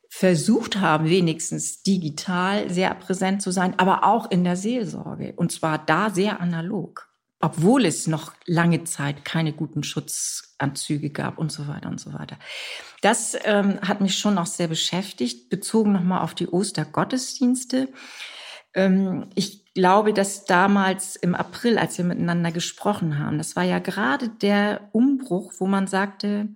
[0.09, 5.33] versucht haben, wenigstens digital sehr präsent zu sein, aber auch in der Seelsorge.
[5.35, 7.07] Und zwar da sehr analog.
[7.41, 12.37] Obwohl es noch lange Zeit keine guten Schutzanzüge gab und so weiter und so weiter.
[13.01, 17.87] Das ähm, hat mich schon auch sehr beschäftigt, bezogen nochmal auf die Ostergottesdienste.
[18.73, 23.79] Ähm, ich glaube, dass damals im April, als wir miteinander gesprochen haben, das war ja
[23.79, 26.49] gerade der Umbruch, wo man sagte,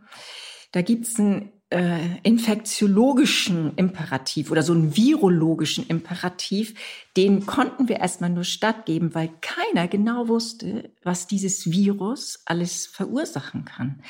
[0.74, 6.76] da gibt's ein äh, infektiologischen Imperativ oder so einen virologischen Imperativ,
[7.18, 13.66] den konnten wir erstmal nur stattgeben, weil keiner genau wusste, was dieses Virus alles verursachen
[13.66, 14.04] kann.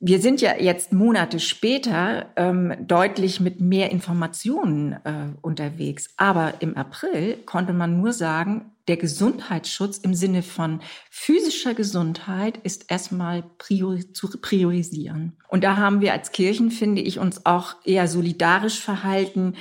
[0.00, 6.08] Wir sind ja jetzt Monate später ähm, deutlich mit mehr Informationen äh, unterwegs.
[6.16, 12.90] Aber im April konnte man nur sagen, der Gesundheitsschutz im Sinne von physischer Gesundheit ist
[12.90, 15.38] erstmal priori zu priorisieren.
[15.48, 19.54] Und da haben wir als Kirchen, finde ich, uns auch eher solidarisch verhalten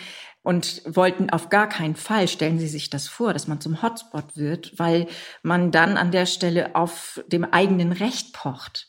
[0.43, 4.35] und wollten auf gar keinen Fall, stellen Sie sich das vor, dass man zum Hotspot
[4.35, 5.07] wird, weil
[5.43, 8.87] man dann an der Stelle auf dem eigenen Recht pocht.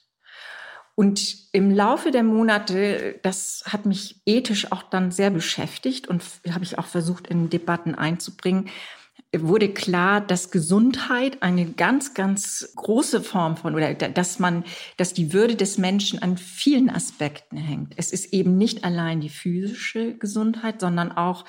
[0.95, 6.65] Und im Laufe der Monate, das hat mich ethisch auch dann sehr beschäftigt und habe
[6.65, 8.69] ich auch versucht, in Debatten einzubringen,
[9.35, 14.65] wurde klar, dass Gesundheit eine ganz, ganz große Form von, oder dass man,
[14.99, 17.95] dass die Würde des Menschen an vielen Aspekten hängt.
[17.97, 21.47] Es ist eben nicht allein die physische Gesundheit, sondern auch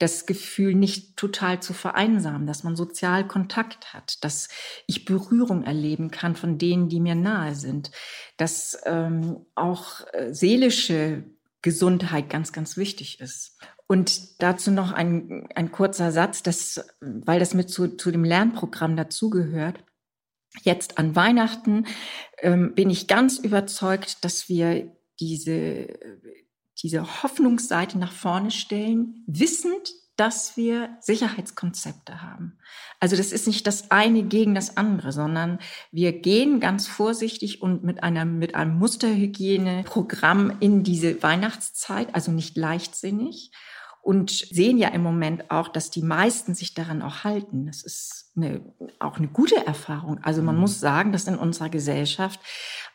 [0.00, 4.48] das Gefühl, nicht total zu vereinsamen, dass man sozial Kontakt hat, dass
[4.86, 7.92] ich Berührung erleben kann von denen, die mir nahe sind,
[8.38, 11.24] dass ähm, auch äh, seelische
[11.62, 13.58] Gesundheit ganz, ganz wichtig ist.
[13.90, 18.94] Und dazu noch ein, ein kurzer Satz, das, weil das mit zu, zu dem Lernprogramm
[18.94, 19.82] dazugehört.
[20.62, 21.86] Jetzt an Weihnachten
[22.38, 25.88] ähm, bin ich ganz überzeugt, dass wir diese,
[26.80, 32.58] diese Hoffnungsseite nach vorne stellen, wissend, dass wir Sicherheitskonzepte haben.
[33.00, 35.58] Also das ist nicht das eine gegen das andere, sondern
[35.90, 42.56] wir gehen ganz vorsichtig und mit einer, mit einem Musterhygieneprogramm in diese Weihnachtszeit, also nicht
[42.56, 43.50] leichtsinnig
[44.02, 47.66] und sehen ja im Moment auch, dass die meisten sich daran auch halten.
[47.66, 48.62] Das ist eine,
[48.98, 50.18] auch eine gute Erfahrung.
[50.22, 50.62] Also man mhm.
[50.62, 52.40] muss sagen, dass in unserer Gesellschaft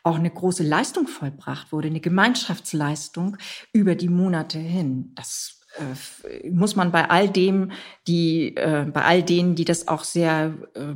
[0.02, 3.36] auch eine große Leistung vollbracht wurde, eine Gemeinschaftsleistung
[3.72, 5.12] über die Monate hin.
[5.14, 7.72] Das äh, muss man bei all dem,
[8.06, 10.94] die, äh, bei all denen, die das auch sehr, äh,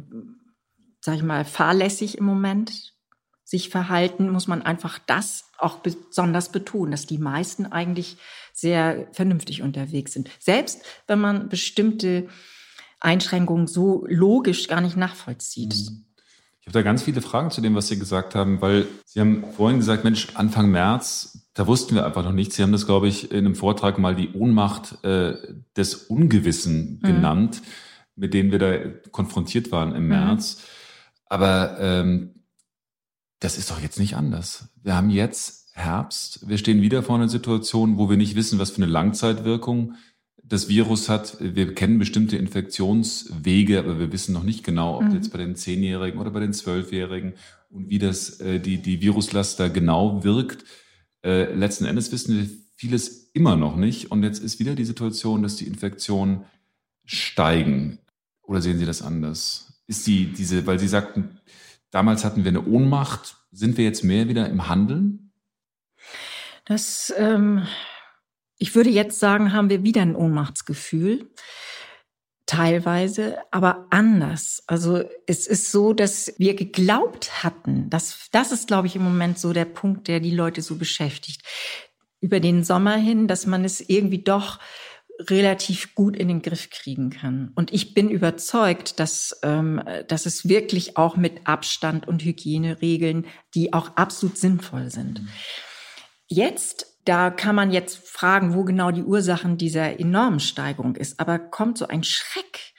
[1.00, 2.94] sag ich mal, fahrlässig im Moment
[3.44, 8.16] sich verhalten, muss man einfach das auch besonders betonen, dass die meisten eigentlich
[8.52, 10.30] sehr vernünftig unterwegs sind.
[10.38, 12.28] Selbst wenn man bestimmte
[13.00, 15.74] Einschränkungen so logisch gar nicht nachvollzieht.
[15.74, 16.04] Mhm.
[16.60, 19.44] Ich habe da ganz viele Fragen zu dem, was Sie gesagt haben, weil Sie haben
[19.56, 22.56] vorhin gesagt, Mensch, Anfang März, da wussten wir einfach noch nichts.
[22.56, 25.36] Sie haben das, glaube ich, in einem Vortrag mal die Ohnmacht äh,
[25.76, 27.06] des Ungewissen mhm.
[27.06, 27.62] genannt,
[28.14, 28.78] mit denen wir da
[29.10, 30.08] konfrontiert waren im mhm.
[30.10, 30.62] März.
[31.26, 32.34] Aber ähm,
[33.40, 34.68] das ist doch jetzt nicht anders.
[34.82, 38.70] Wir haben jetzt Herbst, wir stehen wieder vor einer Situation, wo wir nicht wissen, was
[38.70, 39.94] für eine Langzeitwirkung
[40.42, 41.36] das Virus hat.
[41.40, 45.14] Wir kennen bestimmte Infektionswege, aber wir wissen noch nicht genau, ob mhm.
[45.14, 47.34] jetzt bei den Zehnjährigen oder bei den Zwölfjährigen
[47.70, 50.64] und wie das äh, die die Viruslast da genau wirkt.
[51.22, 55.42] Äh, letzten Endes wissen wir vieles immer noch nicht und jetzt ist wieder die Situation,
[55.42, 56.44] dass die Infektionen
[57.04, 57.98] steigen.
[58.42, 59.82] Oder sehen Sie das anders?
[59.86, 61.38] Ist die diese, weil Sie sagten,
[61.90, 65.29] damals hatten wir eine Ohnmacht, sind wir jetzt mehr wieder im Handeln?
[66.70, 67.66] Das ähm
[68.60, 71.30] ich würde jetzt sagen, haben wir wieder ein Ohnmachtsgefühl.
[72.44, 74.62] Teilweise, aber anders.
[74.66, 79.38] Also es ist so, dass wir geglaubt hatten, dass das ist, glaube ich, im Moment
[79.38, 81.42] so der Punkt, der die Leute so beschäftigt.
[82.20, 84.58] Über den Sommer hin, dass man es irgendwie doch
[85.20, 87.52] relativ gut in den Griff kriegen kann.
[87.54, 93.72] Und ich bin überzeugt, dass, ähm, dass es wirklich auch mit Abstand und Hygieneregeln, die
[93.72, 95.22] auch absolut sinnvoll sind.
[96.32, 101.18] Jetzt da kann man jetzt fragen, wo genau die Ursachen dieser enormen Steigerung ist.
[101.18, 102.74] Aber kommt so ein Schreck,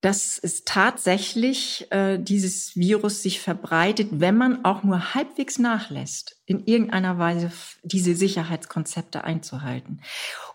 [0.00, 6.64] dass es tatsächlich äh, dieses Virus sich verbreitet, wenn man auch nur halbwegs nachlässt, in
[6.64, 7.52] irgendeiner Weise
[7.84, 10.00] diese Sicherheitskonzepte einzuhalten.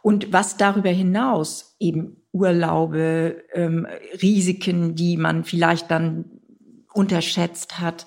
[0.02, 3.88] Und was darüber hinaus eben Urlaube, ähm,
[4.22, 6.26] Risiken, die man vielleicht dann
[6.94, 8.06] unterschätzt hat,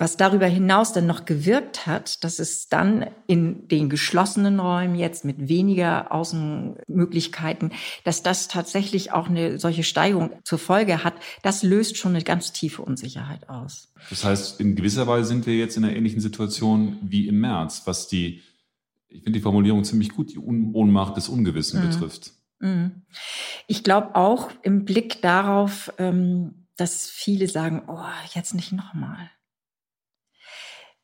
[0.00, 5.26] was darüber hinaus dann noch gewirkt hat, dass es dann in den geschlossenen Räumen jetzt
[5.26, 7.72] mit weniger Außenmöglichkeiten,
[8.04, 12.52] dass das tatsächlich auch eine solche Steigerung zur Folge hat, das löst schon eine ganz
[12.52, 13.92] tiefe Unsicherheit aus.
[14.08, 17.82] Das heißt, in gewisser Weise sind wir jetzt in einer ähnlichen Situation wie im März,
[17.84, 18.40] was die,
[19.08, 21.90] ich finde die Formulierung ziemlich gut, die Ohnmacht des Ungewissen mhm.
[21.90, 22.32] betrifft.
[22.58, 23.02] Mhm.
[23.66, 28.00] Ich glaube auch im Blick darauf, ähm, dass viele sagen, oh,
[28.34, 29.30] jetzt nicht nochmal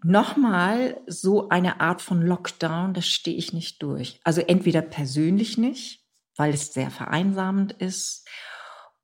[0.07, 4.21] nochmal so eine Art von Lockdown, das stehe ich nicht durch.
[4.25, 6.05] Also entweder persönlich nicht,
[6.37, 8.27] weil es sehr vereinsamend ist,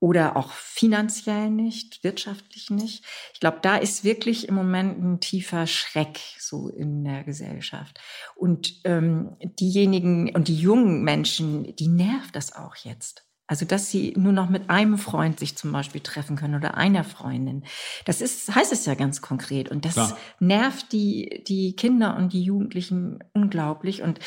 [0.02, 3.04] oder auch finanziell nicht, wirtschaftlich nicht.
[3.34, 8.00] Ich glaube, da ist wirklich im Moment ein tiefer Schreck so in der Gesellschaft.
[8.34, 13.24] Und ähm, diejenigen und die jungen Menschen, die nervt das auch jetzt.
[13.52, 17.04] Also, dass sie nur noch mit einem Freund sich zum Beispiel treffen können oder einer
[17.04, 17.64] Freundin.
[18.06, 19.70] Das ist, heißt es ja ganz konkret.
[19.70, 20.16] Und das Klar.
[20.40, 24.00] nervt die, die Kinder und die Jugendlichen unglaublich.
[24.00, 24.20] Und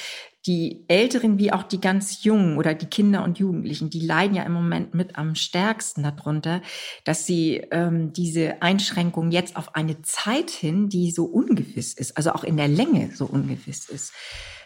[0.45, 4.43] die Älteren wie auch die ganz Jungen oder die Kinder und Jugendlichen, die leiden ja
[4.43, 6.61] im Moment mit am stärksten darunter,
[7.03, 12.31] dass sie ähm, diese Einschränkungen jetzt auf eine Zeit hin, die so ungewiss ist, also
[12.33, 14.13] auch in der Länge so ungewiss ist,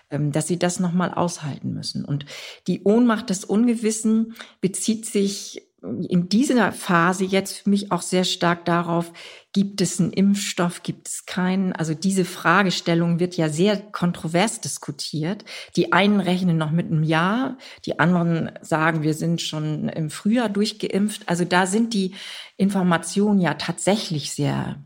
[0.10, 2.06] dass sie das nochmal aushalten müssen.
[2.06, 2.26] Und
[2.67, 8.65] die Ohnmacht des Ungewissen bezieht sich in dieser Phase jetzt für mich auch sehr stark
[8.65, 9.13] darauf,
[9.54, 11.74] gibt es einen Impfstoff, gibt es keinen?
[11.74, 15.45] Also diese Fragestellung wird ja sehr kontrovers diskutiert.
[15.76, 20.50] Die einen rechnen noch mit einem Jahr, die anderen sagen, wir sind schon im Frühjahr
[20.50, 21.30] durchgeimpft.
[21.30, 22.13] Also da sind die
[22.58, 24.84] Informationen ja tatsächlich sehr,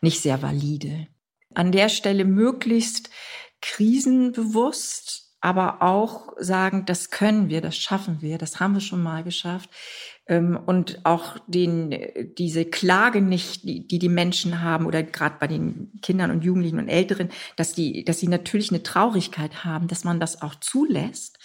[0.00, 1.08] nicht sehr valide.
[1.54, 3.10] An der Stelle möglichst
[3.62, 9.24] krisenbewusst, aber auch sagen, das können wir, das schaffen wir, das haben wir schon mal
[9.24, 9.70] geschafft.
[10.26, 11.96] Ähm, und auch den,
[12.38, 16.78] diese Klage nicht, die, die die Menschen haben oder gerade bei den Kindern und Jugendlichen
[16.78, 21.38] und Älteren, dass die, dass sie natürlich eine Traurigkeit haben, dass man das auch zulässt,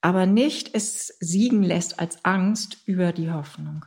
[0.00, 3.84] aber nicht es siegen lässt als Angst über die Hoffnung.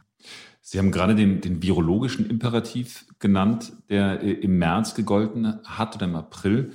[0.62, 6.06] Sie haben gerade den, den virologischen Imperativ genannt, der äh, im März gegolten hat oder
[6.06, 6.72] im April.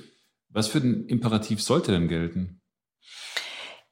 [0.57, 2.61] Was für ein Imperativ sollte denn gelten?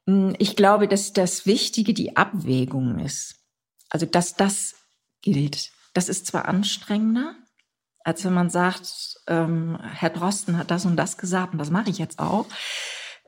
[0.08, 3.36] Hm, ich glaube, dass das Wichtige die Abwägung ist.
[3.88, 4.74] Also, dass das
[5.22, 5.70] gilt.
[5.94, 7.36] Das ist zwar anstrengender,
[8.02, 11.90] als wenn man sagt, ähm, Herr Drosten hat das und das gesagt und das mache
[11.90, 12.46] ich jetzt auch,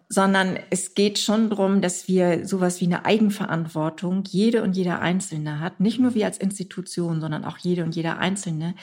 [0.09, 5.61] sondern es geht schon darum, dass wir sowas wie eine Eigenverantwortung jede und jeder Einzelne
[5.61, 8.75] hat, nicht nur wir als Institution, sondern auch jede und jeder Einzelne,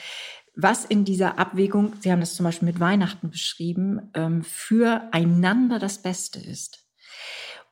[0.56, 6.00] was in dieser Abwägung, Sie haben das zum Beispiel mit Weihnachten beschrieben, ähm, füreinander das
[6.00, 6.86] Beste ist.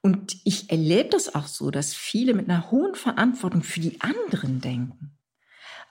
[0.02, 4.60] Und ich erlebe das auch so, dass viele mit einer hohen Verantwortung für die anderen
[4.60, 5.13] denken.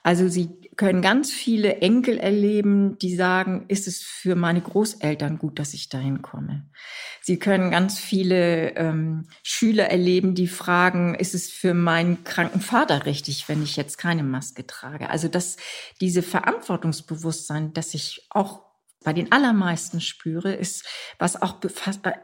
[0.04, 5.58] Also sie können ganz viele Enkel erleben, die sagen, ist es für meine Großeltern gut,
[5.58, 6.68] dass ich dahin komme.
[7.22, 13.06] Sie können ganz viele ähm, Schüler erleben, die fragen, ist es für meinen kranken Vater
[13.06, 15.08] richtig, wenn ich jetzt keine Maske trage?
[15.08, 15.56] Also dass
[16.02, 18.60] diese Verantwortungsbewusstsein, das ich auch
[19.02, 20.84] bei den allermeisten spüre, ist
[21.18, 21.60] was auch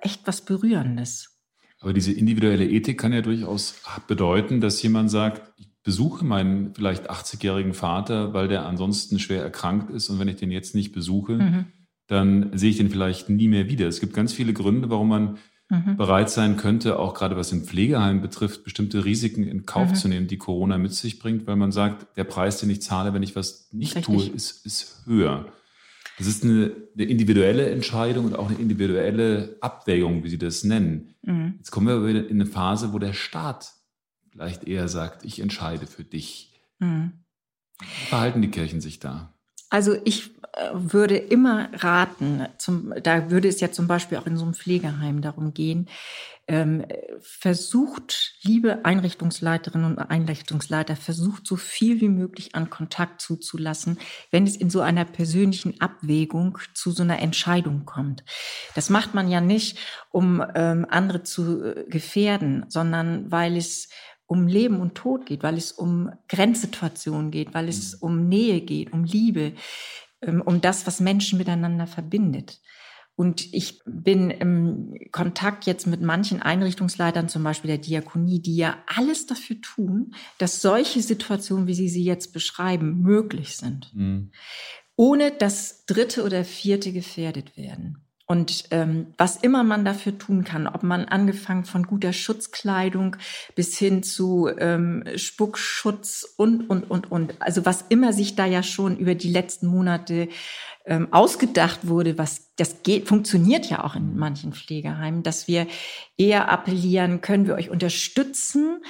[0.02, 1.40] echt was Berührendes.
[1.78, 7.10] Aber diese individuelle Ethik kann ja durchaus bedeuten, dass jemand sagt, ich besuche meinen vielleicht
[7.10, 10.08] 80-jährigen Vater, weil der ansonsten schwer erkrankt ist.
[10.08, 11.64] Und wenn ich den jetzt nicht besuche, mhm.
[12.06, 13.88] dann sehe ich den vielleicht nie mehr wieder.
[13.88, 15.38] Es gibt ganz viele Gründe, warum man
[15.68, 15.96] mhm.
[15.96, 19.94] bereit sein könnte, auch gerade was im Pflegeheim betrifft, bestimmte Risiken in Kauf mhm.
[19.96, 23.12] zu nehmen, die Corona mit sich bringt, weil man sagt, der Preis, den ich zahle,
[23.12, 24.14] wenn ich was nicht Richtig.
[24.14, 25.46] tue, ist, ist höher.
[26.18, 31.16] Das ist eine, eine, individuelle Entscheidung und auch eine individuelle Abwägung, wie Sie das nennen.
[31.22, 31.54] Mhm.
[31.56, 33.72] Jetzt kommen wir wieder in eine Phase, wo der Staat
[34.30, 36.60] vielleicht eher sagt, ich entscheide für dich.
[36.78, 37.24] Mhm.
[38.08, 39.32] Verhalten die Kirchen sich da?
[39.70, 44.36] Also ich äh, würde immer raten, zum, da würde es ja zum Beispiel auch in
[44.36, 45.88] so einem Pflegeheim darum gehen,
[46.48, 46.84] ähm,
[47.20, 54.00] versucht, liebe Einrichtungsleiterinnen und Einrichtungsleiter, versucht so viel wie möglich an Kontakt zuzulassen,
[54.32, 58.24] wenn es in so einer persönlichen Abwägung zu so einer Entscheidung kommt.
[58.74, 59.78] Das macht man ja nicht,
[60.10, 63.88] um ähm, andere zu äh, gefährden, sondern weil es
[64.30, 67.98] um Leben und Tod geht, weil es um Grenzsituationen geht, weil es mhm.
[68.06, 69.54] um Nähe geht, um Liebe,
[70.22, 72.60] ähm, um das, was Menschen miteinander verbindet.
[73.16, 78.78] Und ich bin im Kontakt jetzt mit manchen Einrichtungsleitern, zum Beispiel der Diakonie, die ja
[78.86, 83.92] alles dafür tun, dass solche Situationen, wie Sie sie jetzt beschreiben, möglich sind.
[83.94, 84.30] Mhm.
[84.94, 88.06] Ohne dass Dritte oder Vierte gefährdet werden.
[88.30, 93.16] Und ähm, was immer man dafür tun kann, ob man angefangen von guter Schutzkleidung
[93.56, 97.34] bis hin zu ähm, Spuckschutz und, und, und, und.
[97.42, 100.28] Also was immer sich da ja schon über die letzten Monate
[100.86, 105.66] ähm, ausgedacht wurde, was das geht, funktioniert ja auch in manchen Pflegeheimen, dass wir
[106.16, 108.80] eher appellieren, können wir euch unterstützen,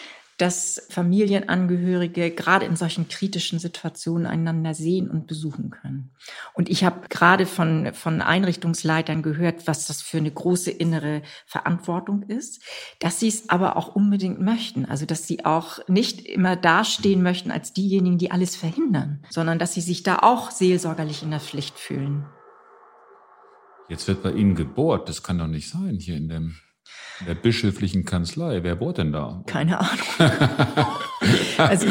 [0.41, 6.13] dass Familienangehörige gerade in solchen kritischen Situationen einander sehen und besuchen können.
[6.55, 12.23] Und ich habe gerade von, von Einrichtungsleitern gehört, was das für eine große innere Verantwortung
[12.23, 12.63] ist,
[13.01, 14.87] dass sie es aber auch unbedingt möchten.
[14.87, 19.75] Also dass sie auch nicht immer dastehen möchten als diejenigen, die alles verhindern, sondern dass
[19.75, 22.25] sie sich da auch seelsorgerlich in der Pflicht fühlen.
[23.91, 25.09] Jetzt wird bei Ihnen gebohrt.
[25.09, 26.55] Das kann doch nicht sein hier in dem
[27.27, 29.43] der bischöflichen Kanzlei, wer bohrt denn da?
[29.47, 30.93] Keine Ahnung.
[31.59, 31.87] also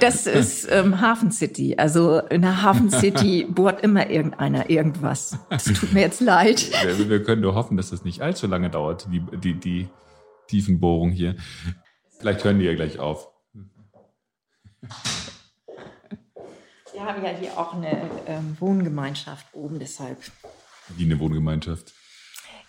[0.00, 1.76] das ist ähm, Hafen City.
[1.76, 5.38] Also in der Hafen City bohrt immer irgendeiner irgendwas.
[5.50, 6.70] Das tut mir jetzt leid.
[6.98, 9.88] Wir, wir können nur hoffen, dass das nicht allzu lange dauert, die, die, die
[10.48, 11.36] Tiefenbohrung hier.
[12.18, 13.28] Vielleicht hören die ja gleich auf.
[16.92, 20.18] Wir haben ja hier auch eine ähm, Wohngemeinschaft oben, deshalb.
[20.96, 21.92] Wie eine Wohngemeinschaft?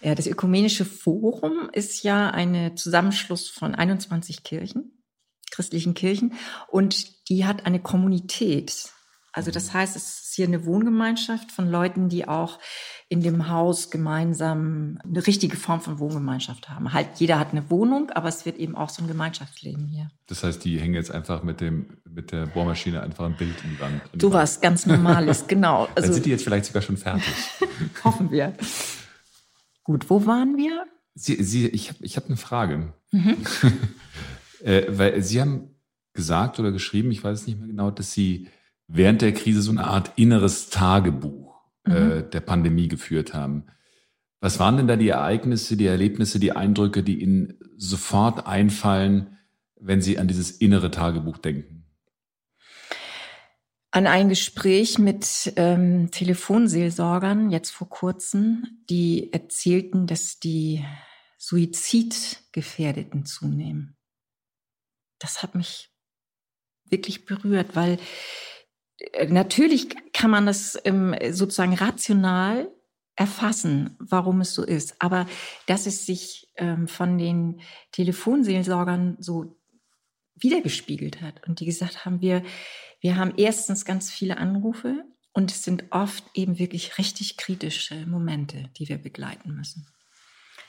[0.06, 5.03] Ja, das Ökumenische Forum ist ja ein Zusammenschluss von 21 Kirchen,
[5.49, 6.34] christlichen Kirchen,
[6.68, 8.91] und die hat eine Kommunität.
[9.34, 12.60] Also das heißt, es ist hier eine Wohngemeinschaft von Leuten, die auch
[13.10, 16.93] in dem Haus gemeinsam eine richtige Form von Wohngemeinschaft haben.
[16.93, 20.12] Halt, jeder hat eine Wohnung, aber es wird eben auch so ein Gemeinschaftsleben hier.
[20.28, 23.72] Das heißt, die hängen jetzt einfach mit dem mit der Bohrmaschine einfach ein Bild in
[23.72, 24.01] die Wand.
[24.14, 25.86] In so was ganz Normales, genau.
[25.95, 27.34] Also, Dann sind die jetzt vielleicht sogar schon fertig.
[28.03, 28.53] Hoffen wir.
[29.86, 30.86] Gut, wo waren wir?
[31.13, 32.93] Sie, Sie, ich habe ich hab eine Frage.
[33.11, 33.38] Mhm.
[34.63, 35.75] äh, weil Sie haben
[36.13, 38.49] gesagt oder geschrieben, ich weiß es nicht mehr genau, dass Sie
[38.88, 41.93] während der Krise so eine Art inneres Tagebuch mhm.
[41.93, 43.67] äh, der Pandemie geführt haben.
[44.41, 49.38] Was waren denn da die Ereignisse, die Erlebnisse, die Eindrücke, die Ihnen sofort einfallen,
[49.79, 51.84] wenn Sie an dieses innere Tagebuch denken?
[53.96, 60.84] An ein Gespräch mit ähm, Telefonseelsorgern jetzt vor kurzem, die erzählten, dass die
[61.38, 63.96] Suizidgefährdeten zunehmen.
[65.18, 65.93] Das hat mich
[66.84, 67.98] wirklich berührt, weil
[68.98, 72.70] äh, natürlich kann man das ähm, sozusagen rational
[73.16, 75.02] erfassen, warum es so ist.
[75.02, 75.26] Aber
[75.68, 77.62] dass es sich ähm, von den
[77.93, 79.56] Telefonseelsorgern so
[80.36, 82.43] wiedergespiegelt hat und die gesagt haben, wir,
[82.99, 88.69] wir haben erstens ganz viele Anrufe und es sind oft eben wirklich richtig kritische Momente,
[88.77, 89.88] die wir begleiten müssen.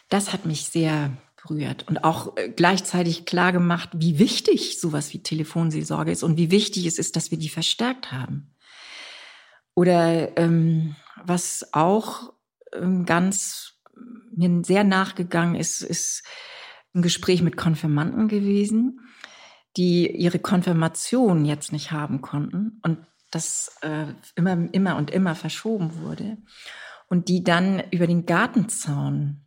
[0.08, 5.22] Das hat mich sehr berührt und auch äh, gleichzeitig klar gemacht, wie wichtig sowas wie
[5.22, 8.54] Telefonseelsorge ist und wie wichtig es ist, dass wir die verstärkt haben.
[9.74, 12.32] Oder ähm, was auch
[12.72, 13.74] ähm, ganz
[14.34, 16.22] mir sehr nachgegangen ist, ist
[16.92, 19.00] im Gespräch mit Konfirmanden gewesen,
[19.76, 22.98] die ihre Konfirmation jetzt nicht haben konnten und
[23.30, 26.38] das äh, immer, immer und immer verschoben wurde
[27.08, 29.44] und die dann über den Gartenzaun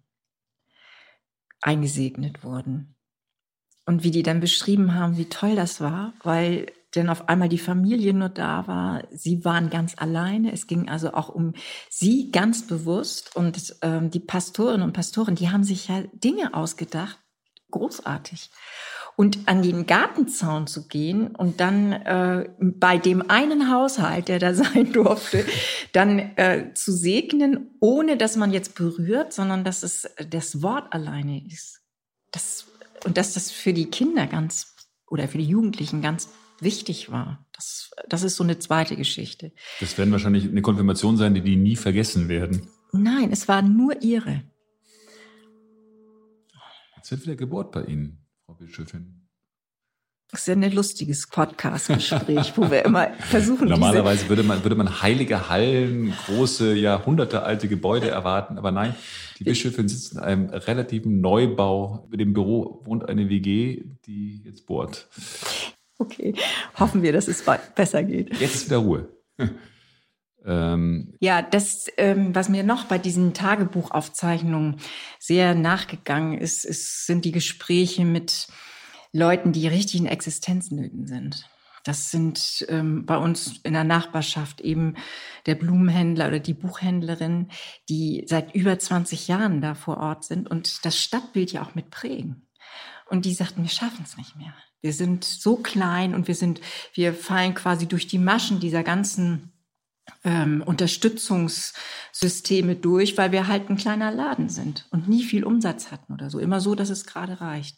[1.61, 2.95] eingesegnet wurden.
[3.85, 7.59] Und wie die dann beschrieben haben, wie toll das war, weil denn auf einmal die
[7.59, 9.03] Familie nur da war.
[9.11, 10.51] Sie waren ganz alleine.
[10.51, 11.53] Es ging also auch um
[11.89, 13.35] sie ganz bewusst.
[13.35, 17.19] Und ähm, die Pastorinnen und Pastoren, die haben sich ja Dinge ausgedacht.
[17.71, 18.49] Großartig.
[19.19, 24.53] Und an den Gartenzaun zu gehen und dann äh, bei dem einen Haushalt, der da
[24.63, 25.43] sein durfte,
[25.91, 31.45] dann äh, zu segnen, ohne dass man jetzt berührt, sondern dass es das Wort alleine
[31.45, 31.81] ist.
[32.31, 32.67] Das,
[33.03, 34.73] und dass das für die Kinder ganz
[35.05, 36.29] oder für die Jugendlichen ganz
[36.61, 37.45] wichtig war.
[37.51, 39.51] Das, das ist so eine zweite Geschichte.
[39.81, 42.69] Das werden wahrscheinlich eine Konfirmation sein, die die nie vergessen werden.
[42.93, 44.43] Nein, es war nur ihre.
[46.95, 48.18] Jetzt wird wieder Geburt bei Ihnen,
[48.59, 49.15] Bischöfin.
[50.31, 53.67] Das ist ja ein lustiges Podcast-Gespräch, wo wir immer versuchen.
[53.67, 58.59] Normalerweise würde man, würde man heilige Hallen, große, jahrhundertealte Gebäude erwarten.
[58.59, 58.95] Aber nein,
[59.39, 62.05] die Bischöfin sitzt in einem relativen Neubau.
[62.07, 65.07] Über dem Büro wohnt eine WG, die jetzt bohrt.
[65.97, 66.35] Okay,
[66.77, 67.43] hoffen wir, dass es
[67.73, 68.39] besser geht.
[68.39, 69.09] Jetzt ist wieder Ruhe.
[70.49, 71.13] Ähm.
[71.19, 74.77] Ja, das, ähm, was mir noch bei diesen Tagebuchaufzeichnungen
[75.19, 78.47] sehr nachgegangen ist, ist, sind die Gespräche mit
[79.13, 81.49] Leuten, die richtig in Existenznöten sind.
[81.83, 84.95] Das sind ähm, bei uns in der Nachbarschaft eben
[85.45, 87.49] der Blumenhändler oder die Buchhändlerin,
[87.87, 91.89] die seit über 20 Jahren da vor Ort sind und das Stadtbild ja auch mit
[91.89, 92.47] prägen.
[93.07, 94.53] Und die sagten, wir schaffen es nicht mehr.
[94.81, 96.61] Wir sind so klein und wir sind,
[96.93, 99.51] wir fallen quasi durch die Maschen dieser ganzen
[100.23, 106.13] ähm, Unterstützungssysteme durch, weil wir halt ein kleiner Laden sind und nie viel Umsatz hatten
[106.13, 106.39] oder so.
[106.39, 107.77] Immer so, dass es gerade reicht.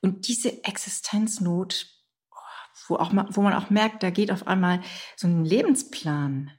[0.00, 1.86] Und diese Existenznot,
[2.86, 4.82] wo, auch wo man auch merkt, da geht auf einmal
[5.16, 6.50] so ein Lebensplan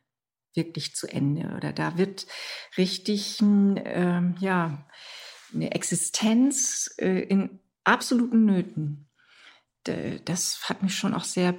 [0.54, 2.28] wirklich zu Ende oder da wird
[2.78, 4.86] richtig ähm, ja
[5.54, 9.12] eine Existenz äh, in absoluten Nöten
[9.84, 11.56] das hat mich schon auch sehr,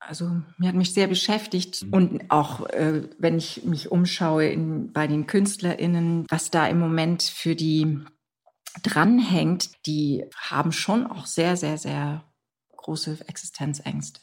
[0.00, 1.84] also mir hat mich sehr beschäftigt.
[1.84, 1.92] Mhm.
[1.92, 7.22] Und auch äh, wenn ich mich umschaue in, bei den KünstlerInnen, was da im Moment
[7.22, 8.00] für die
[8.82, 12.24] dranhängt, die haben schon auch sehr, sehr, sehr
[12.76, 14.20] große Existenzängste.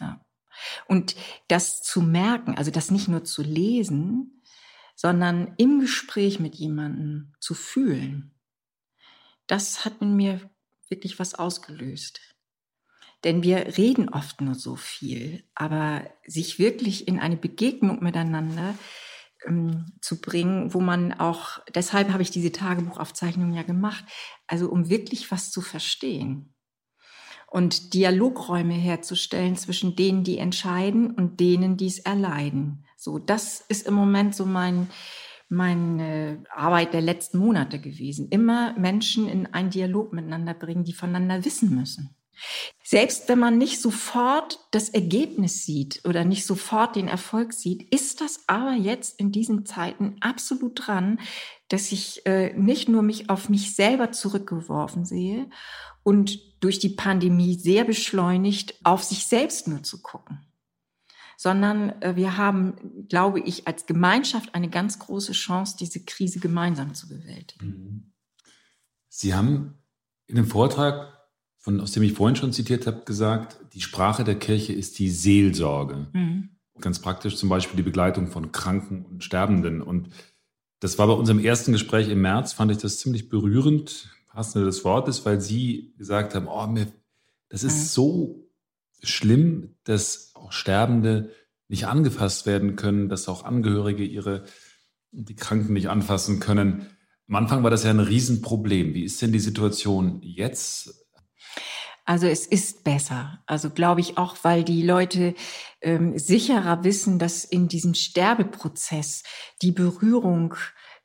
[0.00, 0.20] Ja.
[0.86, 1.14] Und
[1.48, 4.42] das zu merken, also das nicht nur zu lesen,
[4.96, 8.34] sondern im Gespräch mit jemandem zu fühlen,
[9.46, 10.50] das hat in mir
[10.88, 12.20] wirklich was ausgelöst.
[13.24, 18.74] Denn wir reden oft nur so viel, aber sich wirklich in eine Begegnung miteinander
[19.46, 24.04] ähm, zu bringen, wo man auch, deshalb habe ich diese Tagebuchaufzeichnung ja gemacht,
[24.46, 26.54] also um wirklich was zu verstehen
[27.50, 32.84] und Dialogräume herzustellen zwischen denen, die entscheiden und denen, die es erleiden.
[32.96, 34.88] So, das ist im Moment so mein,
[35.48, 38.28] meine Arbeit der letzten Monate gewesen.
[38.30, 42.14] Immer Menschen in einen Dialog miteinander bringen, die voneinander wissen müssen.
[42.82, 48.20] Selbst wenn man nicht sofort das Ergebnis sieht oder nicht sofort den Erfolg sieht, ist
[48.20, 51.20] das aber jetzt in diesen Zeiten absolut dran,
[51.68, 55.48] dass ich äh, nicht nur mich auf mich selber zurückgeworfen sehe
[56.02, 60.46] und durch die Pandemie sehr beschleunigt auf sich selbst nur zu gucken
[61.40, 66.92] sondern äh, wir haben, glaube ich, als Gemeinschaft eine ganz große Chance, diese Krise gemeinsam
[66.92, 67.66] zu bewältigen.
[67.66, 68.12] Mhm.
[69.08, 69.78] Sie haben
[70.26, 71.19] in dem Vortrag,
[71.60, 75.10] von, aus dem ich vorhin schon zitiert habe, gesagt, die Sprache der Kirche ist die
[75.10, 76.08] Seelsorge.
[76.12, 76.48] Mhm.
[76.80, 79.82] Ganz praktisch zum Beispiel die Begleitung von Kranken und Sterbenden.
[79.82, 80.08] Und
[80.80, 84.84] das war bei unserem ersten Gespräch im März, fand ich das ziemlich berührend, passende des
[84.84, 86.86] Wortes, weil Sie gesagt haben, oh, mir,
[87.50, 87.86] das ist mhm.
[87.86, 88.50] so
[89.02, 91.30] schlimm, dass auch Sterbende
[91.68, 94.44] nicht angefasst werden können, dass auch Angehörige ihre,
[95.12, 96.86] die Kranken nicht anfassen können.
[97.28, 98.94] Am Anfang war das ja ein Riesenproblem.
[98.94, 100.99] Wie ist denn die Situation jetzt?
[102.10, 103.38] Also es ist besser.
[103.46, 105.32] Also glaube ich auch, weil die Leute
[105.80, 109.22] ähm, sicherer wissen, dass in diesem Sterbeprozess
[109.62, 110.54] die Berührung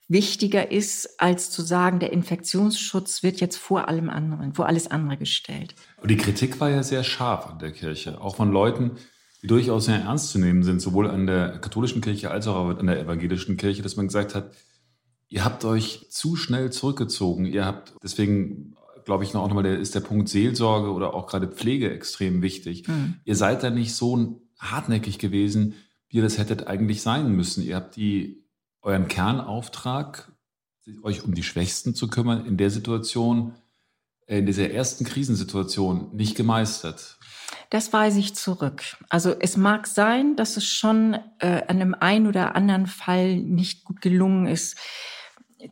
[0.07, 5.17] wichtiger ist, als zu sagen, der Infektionsschutz wird jetzt vor allem anderen, vor alles andere
[5.17, 5.75] gestellt.
[6.01, 8.93] Und die Kritik war ja sehr scharf an der Kirche, auch von Leuten,
[9.43, 12.87] die durchaus sehr ernst zu nehmen sind, sowohl an der katholischen Kirche als auch an
[12.87, 14.55] der evangelischen Kirche, dass man gesagt hat,
[15.27, 17.45] ihr habt euch zu schnell zurückgezogen.
[17.45, 18.75] Ihr habt, deswegen
[19.05, 22.87] glaube ich noch nochmal, der, ist der Punkt Seelsorge oder auch gerade Pflege extrem wichtig.
[22.87, 23.15] Mhm.
[23.23, 25.75] Ihr seid da nicht so hartnäckig gewesen,
[26.09, 27.63] wie ihr das hättet eigentlich sein müssen.
[27.63, 28.43] Ihr habt die
[28.81, 30.31] euren Kernauftrag,
[31.01, 33.55] euch um die Schwächsten zu kümmern, in der Situation
[34.27, 37.17] in dieser ersten Krisensituation nicht gemeistert?
[37.69, 38.97] Das weise ich zurück.
[39.09, 43.83] Also es mag sein, dass es schon äh, an einem einen oder anderen Fall nicht
[43.83, 44.77] gut gelungen ist,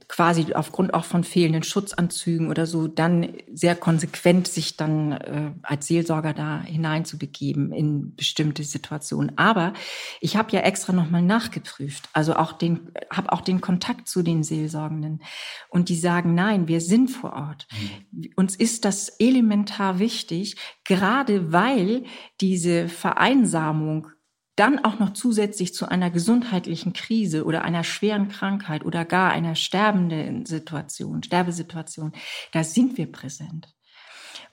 [0.08, 5.88] quasi aufgrund auch von fehlenden Schutzanzügen oder so, dann sehr konsequent sich dann äh, als
[5.88, 9.38] Seelsorger da hineinzubegeben in bestimmte Situationen.
[9.38, 9.74] Aber
[10.22, 14.44] ich habe ja extra nochmal nachgeprüft, also auch den, habe auch den Kontakt zu den
[14.44, 15.22] Seelsorgenden
[15.70, 17.68] und die sagen, nein, wir sind vor Ort.
[18.12, 18.30] Mhm.
[18.36, 22.04] Uns ist das elementar wichtig, gerade weil
[22.42, 24.08] diese Vereinsamung
[24.56, 29.56] dann auch noch zusätzlich zu einer gesundheitlichen Krise oder einer schweren Krankheit oder gar einer
[29.56, 32.14] sterbenden Situation, Sterbesituation,
[32.52, 33.74] da sind wir präsent.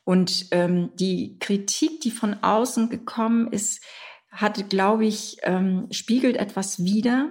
[0.04, 3.84] Und ähm, die Kritik, die von außen gekommen ist,
[4.30, 7.28] hat, glaube ich, ähm, spiegelt etwas wider.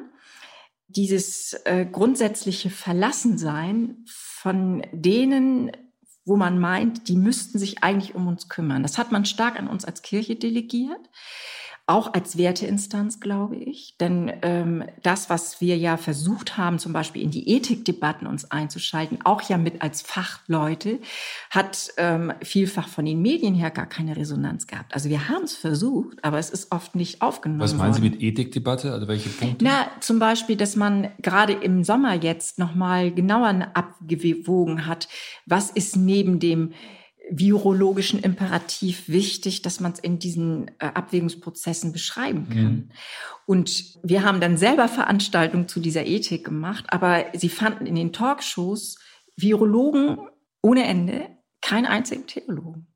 [0.88, 5.72] Dieses äh, grundsätzliche Verlassensein von denen,
[6.26, 8.84] wo man meint, die müssten sich eigentlich um uns kümmern.
[8.84, 11.10] Das hat man stark an uns als Kirche delegiert
[11.90, 13.96] auch als Werteinstanz, glaube ich.
[14.00, 19.20] Denn ähm, das, was wir ja versucht haben, zum Beispiel in die Ethikdebatten uns einzuschalten,
[19.24, 21.00] auch ja mit als Fachleute,
[21.50, 24.94] hat ähm, vielfach von den Medien her gar keine Resonanz gehabt.
[24.94, 28.04] Also wir haben es versucht, aber es ist oft nicht aufgenommen Was meinen worden.
[28.04, 28.94] Sie mit Ethikdebatte?
[28.94, 29.66] Also welche Punkte?
[29.66, 35.08] Na, zum Beispiel, dass man gerade im Sommer jetzt nochmal genauer abgewogen hat,
[35.48, 36.72] was ist neben dem
[37.30, 42.64] virologischen Imperativ wichtig, dass man es in diesen äh, Abwägungsprozessen beschreiben kann.
[42.64, 42.90] Mhm.
[43.46, 48.14] Und wir haben dann selber Veranstaltungen zu dieser Ethik gemacht, aber sie fanden in den
[48.14, 48.98] Talkshows
[49.36, 50.18] Virologen
[50.62, 51.28] ohne Ende,
[51.62, 52.88] keinen einzigen Theologen.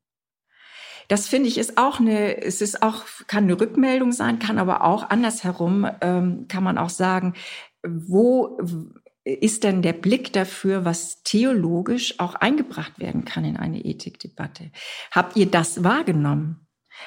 [1.08, 4.84] Das finde ich ist auch eine, es ist auch, kann eine Rückmeldung sein, kann aber
[4.84, 7.34] auch andersherum, ähm, kann man auch sagen,
[7.82, 8.58] wo
[9.24, 14.70] ist denn der Blick dafür, was theologisch auch eingebracht werden kann in eine Ethikdebatte?
[15.10, 16.64] Habt ihr das wahrgenommen?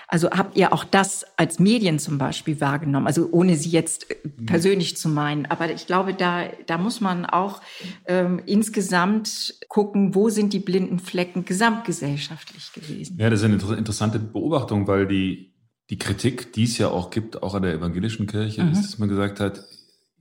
[0.07, 3.07] Also habt ihr auch das als Medien zum Beispiel wahrgenommen?
[3.07, 4.45] Also ohne sie jetzt äh, mhm.
[4.45, 5.45] persönlich zu meinen.
[5.45, 7.61] Aber ich glaube, da, da muss man auch
[8.05, 13.17] ähm, insgesamt gucken, wo sind die blinden Flecken gesamtgesellschaftlich gewesen.
[13.19, 15.53] Ja, das ist eine interessante Beobachtung, weil die,
[15.89, 18.71] die Kritik, die es ja auch gibt, auch an der evangelischen Kirche, mhm.
[18.71, 19.63] ist, dass man gesagt hat,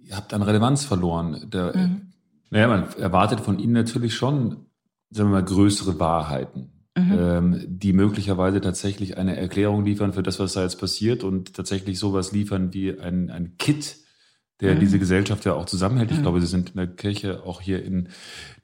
[0.06, 1.50] ihr habt an Relevanz verloren.
[1.50, 2.12] Der, mhm.
[2.50, 4.66] Naja, man erwartet von ihnen natürlich schon,
[5.10, 7.18] sagen wir mal, größere Wahrheiten, mhm.
[7.18, 11.98] ähm, die möglicherweise tatsächlich eine Erklärung liefern für das, was da jetzt passiert und tatsächlich
[11.98, 13.96] sowas liefern wie ein, ein Kit,
[14.60, 14.80] der mhm.
[14.80, 16.12] diese Gesellschaft ja auch zusammenhält.
[16.12, 16.22] Ich mhm.
[16.22, 18.08] glaube, Sie sind in der Kirche, auch hier in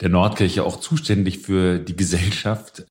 [0.01, 2.87] der Nordkirche, auch zuständig für die Gesellschaft.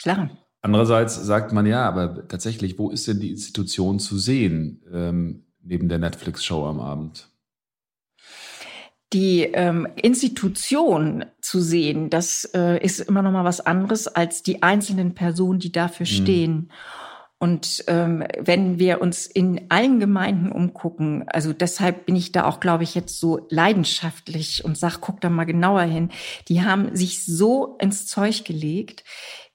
[0.00, 0.30] Klar.
[0.62, 5.88] Andererseits sagt man ja, aber tatsächlich, wo ist denn die Institution zu sehen ähm, neben
[5.88, 7.29] der Netflix-Show am Abend?
[9.12, 14.62] Die ähm, Institution zu sehen, das äh, ist immer noch mal was anderes als die
[14.62, 16.10] einzelnen Personen, die dafür mhm.
[16.10, 16.70] stehen.
[17.42, 22.60] Und ähm, wenn wir uns in allen Gemeinden umgucken, also deshalb bin ich da auch,
[22.60, 26.10] glaube ich, jetzt so leidenschaftlich und sag, guck da mal genauer hin.
[26.48, 29.04] Die haben sich so ins Zeug gelegt,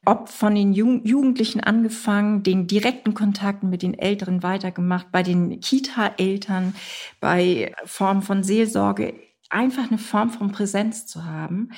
[0.03, 6.75] ob von den Jugendlichen angefangen, den direkten Kontakten mit den Älteren weitergemacht, bei den Kita-Eltern,
[7.19, 9.13] bei Formen von Seelsorge
[9.49, 11.71] einfach eine Form von Präsenz zu haben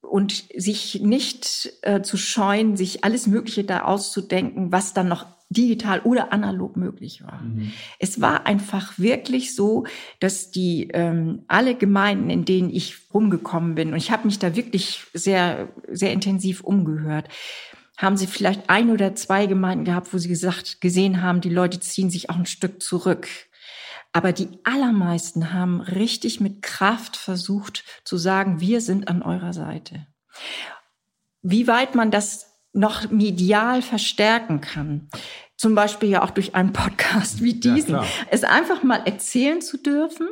[0.00, 6.00] und sich nicht äh, zu scheuen, sich alles Mögliche da auszudenken, was dann noch digital
[6.00, 7.42] oder analog möglich war.
[7.42, 7.72] Mhm.
[7.98, 9.84] Es war einfach wirklich so,
[10.20, 14.54] dass die ähm, alle Gemeinden, in denen ich rumgekommen bin, und ich habe mich da
[14.54, 17.28] wirklich sehr, sehr intensiv umgehört,
[17.96, 21.80] haben sie vielleicht ein oder zwei Gemeinden gehabt, wo sie gesagt, gesehen haben, die Leute
[21.80, 23.28] ziehen sich auch ein Stück zurück.
[24.12, 30.06] Aber die allermeisten haben richtig mit Kraft versucht zu sagen, wir sind an eurer Seite.
[31.42, 35.08] Wie weit man das noch medial verstärken kann,
[35.56, 39.76] zum Beispiel ja auch durch einen Podcast wie diesen, ja, es einfach mal erzählen zu
[39.76, 40.28] dürfen,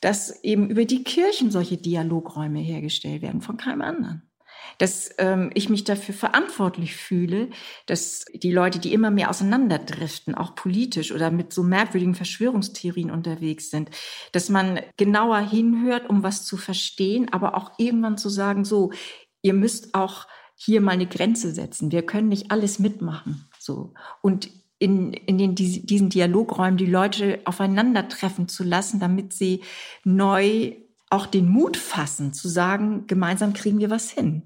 [0.00, 4.31] dass eben über die Kirchen solche Dialogräume hergestellt werden, von keinem anderen
[4.78, 7.48] dass ähm, ich mich dafür verantwortlich fühle,
[7.86, 13.70] dass die Leute, die immer mehr auseinanderdriften, auch politisch oder mit so merkwürdigen Verschwörungstheorien unterwegs
[13.70, 13.90] sind,
[14.32, 18.92] dass man genauer hinhört, um was zu verstehen, aber auch irgendwann zu sagen, so,
[19.42, 21.90] ihr müsst auch hier mal eine Grenze setzen.
[21.90, 23.48] Wir können nicht alles mitmachen.
[23.58, 23.94] So.
[24.20, 24.48] Und
[24.78, 29.62] in, in den, diesen Dialogräumen die Leute aufeinandertreffen zu lassen, damit sie
[30.02, 30.72] neu
[31.12, 34.42] auch den Mut fassen, zu sagen, gemeinsam kriegen wir was hin.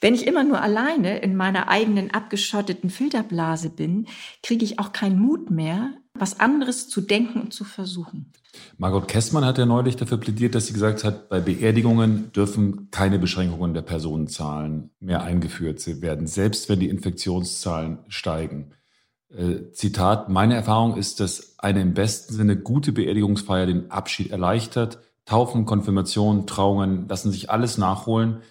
[0.00, 4.06] Wenn ich immer nur alleine in meiner eigenen abgeschotteten Filterblase bin,
[4.42, 8.32] kriege ich auch keinen Mut mehr, was anderes zu denken und zu versuchen.
[8.76, 13.18] Margot Kessmann hat ja neulich dafür plädiert, dass sie gesagt hat, bei Beerdigungen dürfen keine
[13.18, 18.72] Beschränkungen der Personenzahlen mehr eingeführt werden, selbst wenn die Infektionszahlen steigen.
[19.34, 24.98] Äh, Zitat, meine Erfahrung ist, dass eine im besten Sinne gute Beerdigungsfeier den Abschied erleichtert.
[25.30, 28.42] Taufen, Konfirmationen, Trauungen lassen sich alles nachholen,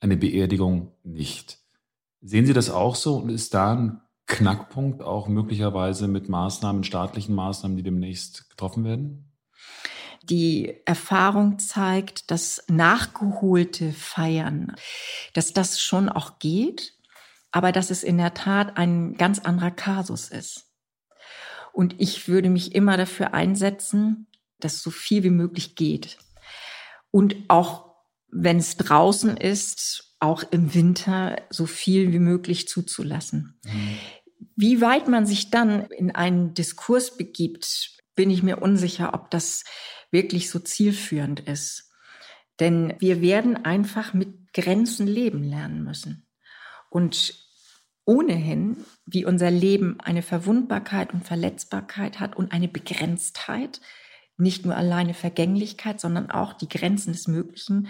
[0.00, 1.58] eine Beerdigung nicht.
[2.22, 7.36] Sehen Sie das auch so und ist da ein Knackpunkt auch möglicherweise mit Maßnahmen, staatlichen
[7.36, 9.30] Maßnahmen, die demnächst getroffen werden?
[10.24, 14.74] Die Erfahrung zeigt, dass nachgeholte Feiern,
[15.34, 16.94] dass das schon auch geht,
[17.52, 20.66] aber dass es in der Tat ein ganz anderer Kasus ist.
[21.72, 24.26] Und ich würde mich immer dafür einsetzen,
[24.58, 26.18] dass so viel wie möglich geht.
[27.14, 27.94] Und auch
[28.26, 33.60] wenn es draußen ist, auch im Winter so viel wie möglich zuzulassen.
[33.64, 33.98] Mhm.
[34.56, 39.62] Wie weit man sich dann in einen Diskurs begibt, bin ich mir unsicher, ob das
[40.10, 41.92] wirklich so zielführend ist.
[42.58, 46.26] Denn wir werden einfach mit Grenzen leben lernen müssen.
[46.90, 47.36] Und
[48.04, 53.80] ohnehin, wie unser Leben eine Verwundbarkeit und Verletzbarkeit hat und eine Begrenztheit,
[54.36, 57.88] nicht nur alleine Vergänglichkeit, sondern auch die Grenzen des Möglichen,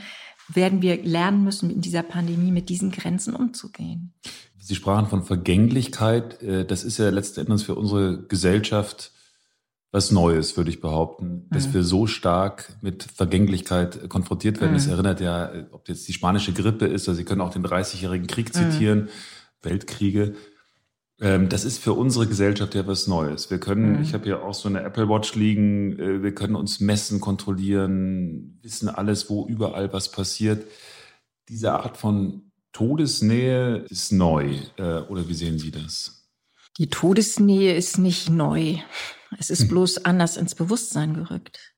[0.49, 4.12] werden wir lernen müssen, in dieser Pandemie mit diesen Grenzen umzugehen.
[4.59, 6.42] Sie sprachen von Vergänglichkeit.
[6.42, 9.12] Äh, das ist ja letzten Endes für unsere Gesellschaft
[9.95, 11.74] was Neues, würde ich behaupten, dass mhm.
[11.74, 14.74] wir so stark mit Vergänglichkeit konfrontiert werden.
[14.74, 14.95] Es mhm.
[14.95, 18.49] erinnert ja, ob jetzt die spanische Grippe ist, oder Sie können auch den 30-jährigen Krieg
[18.49, 18.53] mhm.
[18.55, 19.09] zitieren, mhm.
[19.62, 20.34] Weltkriege.
[21.21, 23.51] Ähm, das ist für unsere Gesellschaft ja was Neues.
[23.51, 24.03] Wir können, mhm.
[24.03, 28.59] ich habe ja auch so eine Apple Watch liegen, äh, wir können uns messen, kontrollieren,
[28.62, 30.67] wissen alles, wo überall was passiert.
[31.49, 34.59] Diese Art von Todesnähe ist neu.
[34.77, 36.29] Äh, oder wie sehen Sie das?
[36.79, 38.79] Die Todesnähe ist nicht neu.
[39.39, 39.69] Es ist hm.
[39.69, 41.75] bloß anders ins Bewusstsein gerückt.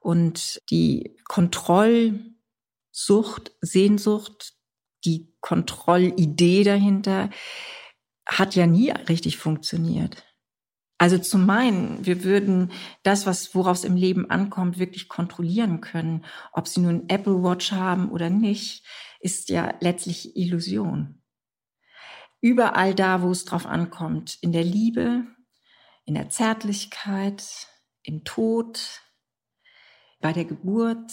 [0.00, 4.54] Und die Kontrollsucht, Sehnsucht,
[5.04, 7.30] die Kontrollidee dahinter
[8.30, 10.24] hat ja nie richtig funktioniert.
[10.98, 12.72] Also zu meinen, wir würden
[13.02, 17.72] das, was worauf es im Leben ankommt, wirklich kontrollieren können, ob sie nun Apple Watch
[17.72, 18.84] haben oder nicht,
[19.18, 21.22] ist ja letztlich Illusion.
[22.42, 25.24] Überall da, wo es drauf ankommt, in der Liebe,
[26.04, 27.68] in der Zärtlichkeit,
[28.02, 29.00] im Tod,
[30.20, 31.12] bei der Geburt,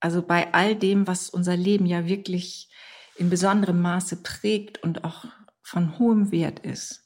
[0.00, 2.70] also bei all dem, was unser Leben ja wirklich
[3.16, 5.24] in besonderem Maße prägt und auch
[5.68, 7.04] von hohem Wert ist,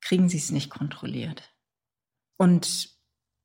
[0.00, 1.52] kriegen sie es nicht kontrolliert.
[2.36, 2.94] Und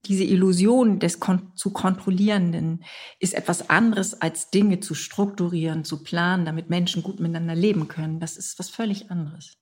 [0.05, 2.85] diese Illusion des Kon zu kontrollierenden
[3.19, 8.21] ist etwas anderes als Dinge zu strukturieren, zu planen, damit Menschen gut miteinander leben können.
[8.21, 9.57] Das ist was völlig anderes.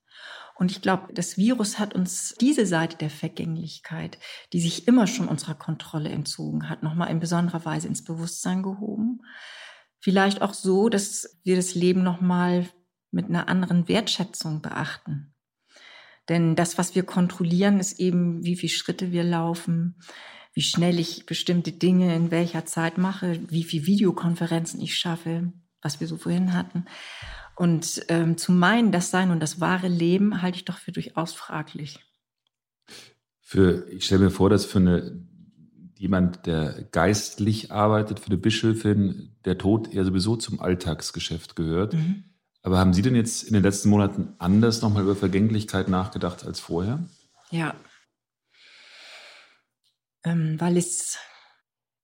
[0.56, 4.20] Und ich glaube, das Virus hat uns diese Seite der Vergänglichkeit,
[4.54, 9.22] die sich immer schon unserer Kontrolle entzogen hat, nochmal in besonderer Weise ins Bewusstsein gehoben.
[10.00, 12.70] Vielleicht auch so, dass wir das Leben nochmal
[13.12, 15.34] mit einer anderen Wertschätzung beachten.
[16.30, 19.96] Denn das, was wir kontrollieren, ist eben, wie viele Schritte wir laufen,
[20.54, 26.00] wie schnell ich bestimmte Dinge in welcher Zeit mache, wie viele Videokonferenzen ich schaffe, was
[26.00, 26.86] wir so vorhin hatten.
[27.56, 31.34] Und ähm, zu meinen, das sei nun das wahre Leben, halte ich doch für durchaus
[31.34, 32.00] fraglich.
[33.40, 35.26] Für, ich stelle mir vor, dass für eine,
[35.96, 41.94] jemand, der geistlich arbeitet, für eine Bischöfin, der Tod ja sowieso zum Alltagsgeschäft gehört.
[41.94, 42.26] Mhm.
[42.68, 46.60] Aber haben Sie denn jetzt in den letzten Monaten anders nochmal über Vergänglichkeit nachgedacht als
[46.60, 47.00] vorher?
[47.50, 47.74] Ja.
[50.26, 51.18] Ähm, weil es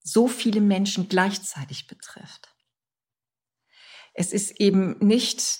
[0.03, 2.55] so viele Menschen gleichzeitig betrifft.
[4.13, 5.59] Es ist eben nicht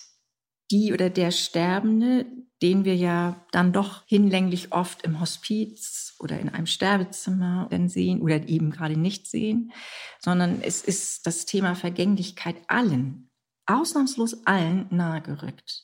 [0.72, 2.26] die oder der Sterbende,
[2.62, 8.22] den wir ja dann doch hinlänglich oft im Hospiz oder in einem Sterbezimmer dann sehen
[8.22, 9.74] oder eben gerade nicht sehen,
[10.22, 13.30] sondern es ist das Thema Vergänglichkeit allen
[13.66, 15.84] ausnahmslos allen nahegerückt.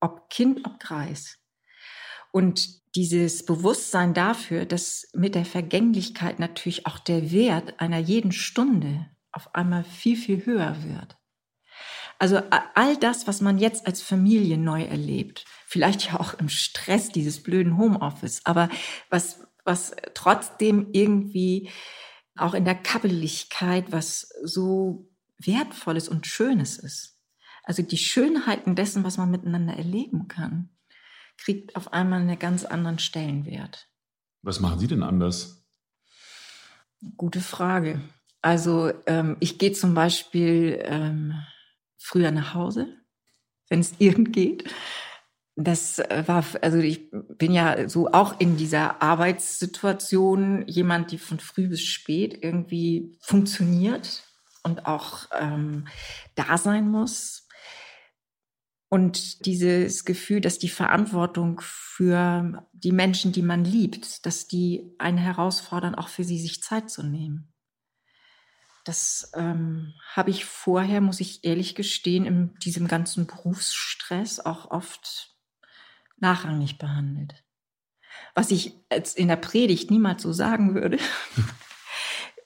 [0.00, 1.38] Ob Kind, ob Kreis.
[2.32, 9.06] Und dieses Bewusstsein dafür, dass mit der Vergänglichkeit natürlich auch der Wert einer jeden Stunde
[9.32, 11.16] auf einmal viel, viel höher wird.
[12.18, 12.42] Also
[12.74, 17.42] all das, was man jetzt als Familie neu erlebt, vielleicht ja auch im Stress dieses
[17.42, 18.68] blöden Homeoffice, aber
[19.08, 21.70] was, was trotzdem irgendwie
[22.36, 25.09] auch in der Kabbeligkeit, was so
[25.46, 27.18] Wertvolles und Schönes ist.
[27.64, 30.70] Also die Schönheiten dessen, was man miteinander erleben kann,
[31.36, 33.88] kriegt auf einmal einen ganz anderen Stellenwert.
[34.42, 35.64] Was machen Sie denn anders?
[37.16, 38.00] Gute Frage.
[38.42, 41.34] Also ähm, ich gehe zum Beispiel ähm,
[41.98, 42.88] früher nach Hause,
[43.68, 44.72] wenn es irgend geht.
[45.56, 51.38] Das äh, war, also ich bin ja so auch in dieser Arbeitssituation jemand, die von
[51.38, 54.29] früh bis spät irgendwie funktioniert
[54.62, 55.86] und auch ähm,
[56.34, 57.46] da sein muss.
[58.88, 65.18] Und dieses Gefühl, dass die Verantwortung für die Menschen, die man liebt, dass die einen
[65.18, 67.52] herausfordern, auch für sie sich Zeit zu nehmen.
[68.84, 75.36] Das ähm, habe ich vorher, muss ich ehrlich gestehen, in diesem ganzen Berufsstress auch oft
[76.16, 77.44] nachrangig behandelt.
[78.34, 80.98] Was ich jetzt in der Predigt niemals so sagen würde.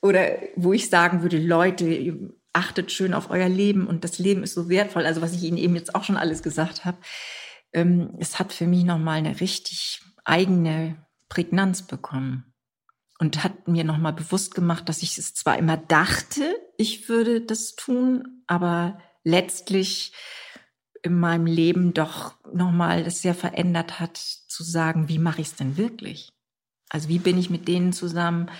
[0.04, 4.52] Oder wo ich sagen würde, Leute, achtet schön auf euer Leben und das Leben ist
[4.52, 5.06] so wertvoll.
[5.06, 6.98] Also was ich Ihnen eben jetzt auch schon alles gesagt habe.
[7.72, 12.52] Ähm, es hat für mich nochmal eine richtig eigene Prägnanz bekommen
[13.18, 17.74] und hat mir nochmal bewusst gemacht, dass ich es zwar immer dachte, ich würde das
[17.74, 20.12] tun, aber letztlich
[21.02, 25.56] in meinem Leben doch nochmal das sehr verändert hat, zu sagen, wie mache ich es
[25.56, 26.28] denn wirklich?
[26.90, 28.50] Also wie bin ich mit denen zusammen,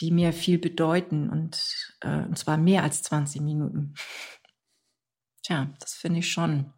[0.00, 3.94] die mir viel bedeuten und, äh, und zwar mehr als 20 Minuten.
[5.42, 6.72] Tja, das finde ich schon,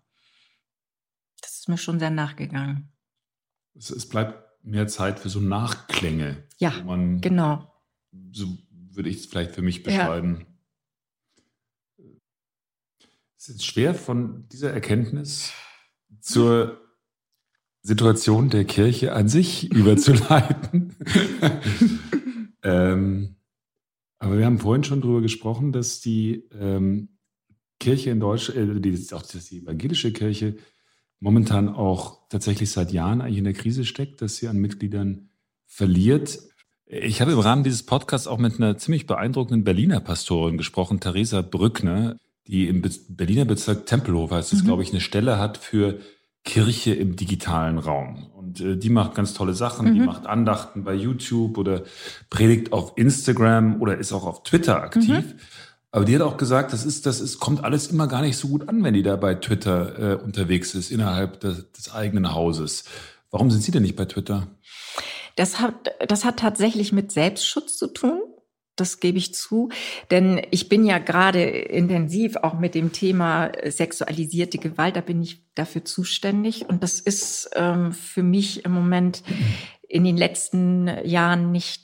[1.40, 2.92] das ist mir schon sehr nachgegangen.
[3.74, 6.46] Es, es bleibt mehr Zeit für so Nachklänge.
[6.58, 7.72] Ja, man, genau.
[8.32, 10.46] So würde ich es vielleicht für mich beschreiben.
[11.98, 12.04] Ja.
[13.38, 15.52] Es ist schwer von dieser Erkenntnis
[16.20, 16.80] zur
[17.82, 20.94] Situation der Kirche an sich überzuleiten.
[22.62, 23.36] ähm,
[24.18, 27.08] aber wir haben vorhin schon darüber gesprochen, dass die ähm,
[27.80, 30.56] Kirche in Deutschland, äh, die, auch die evangelische Kirche,
[31.18, 35.30] momentan auch tatsächlich seit Jahren eigentlich in der Krise steckt, dass sie an Mitgliedern
[35.66, 36.38] verliert.
[36.86, 41.42] Ich habe im Rahmen dieses Podcasts auch mit einer ziemlich beeindruckenden Berliner Pastorin gesprochen, Theresa
[41.42, 44.66] Brückner, die im Berliner Bezirk Tempelhof, heißt es, mhm.
[44.66, 46.00] glaube ich, eine Stelle hat für
[46.44, 48.31] Kirche im digitalen Raum.
[48.52, 49.90] Und äh, die macht ganz tolle Sachen.
[49.90, 49.94] Mhm.
[49.94, 51.82] Die macht Andachten bei YouTube oder
[52.30, 55.08] predigt auf Instagram oder ist auch auf Twitter aktiv.
[55.08, 55.34] Mhm.
[55.90, 58.48] Aber die hat auch gesagt, das ist, das ist, kommt alles immer gar nicht so
[58.48, 62.84] gut an, wenn die da bei Twitter äh, unterwegs ist, innerhalb des, des eigenen Hauses.
[63.30, 64.46] Warum sind Sie denn nicht bei Twitter?
[65.36, 65.74] Das hat,
[66.06, 68.20] das hat tatsächlich mit Selbstschutz zu tun.
[68.76, 69.68] Das gebe ich zu.
[70.10, 75.44] Denn ich bin ja gerade intensiv auch mit dem Thema sexualisierte Gewalt, da bin ich
[75.54, 76.68] dafür zuständig.
[76.68, 79.22] Und das ist ähm, für mich im Moment
[79.88, 81.82] in den letzten Jahren nicht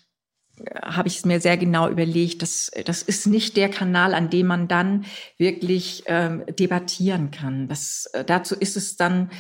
[0.82, 4.47] habe ich es mir sehr genau überlegt, das, das ist nicht der Kanal, an dem
[4.47, 5.05] man dann
[5.36, 7.68] wirklich ähm, debattieren kann.
[7.68, 9.30] Das, äh, dazu ist es dann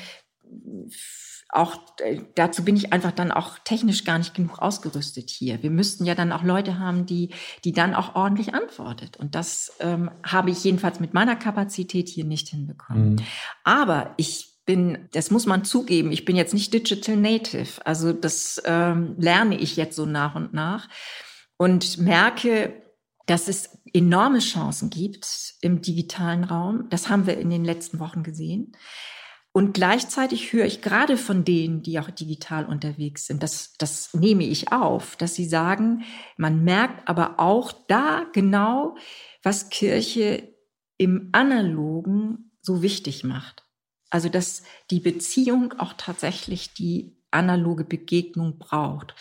[1.50, 5.62] auch, äh, dazu bin ich einfach dann auch technisch gar nicht genug ausgerüstet hier.
[5.62, 7.30] Wir müssten ja dann auch Leute haben, die,
[7.64, 9.16] die dann auch ordentlich antwortet.
[9.16, 13.14] Und das ähm, habe ich jedenfalls mit meiner Kapazität hier nicht hinbekommen.
[13.14, 13.16] Mhm.
[13.64, 17.86] Aber ich bin, das muss man zugeben, ich bin jetzt nicht Digital Native.
[17.86, 20.88] Also das ähm, lerne ich jetzt so nach und nach
[21.56, 22.74] und merke,
[23.24, 26.88] dass es enorme Chancen gibt im digitalen Raum.
[26.90, 28.72] Das haben wir in den letzten Wochen gesehen.
[29.52, 34.44] Und gleichzeitig höre ich gerade von denen, die auch digital unterwegs sind, das, das nehme
[34.44, 36.04] ich auf, dass sie sagen,
[36.36, 38.96] man merkt aber auch da genau,
[39.42, 40.54] was Kirche
[40.96, 43.64] im Analogen so wichtig macht.
[44.10, 49.14] Also, dass die Beziehung auch tatsächlich die analoge Begegnung braucht.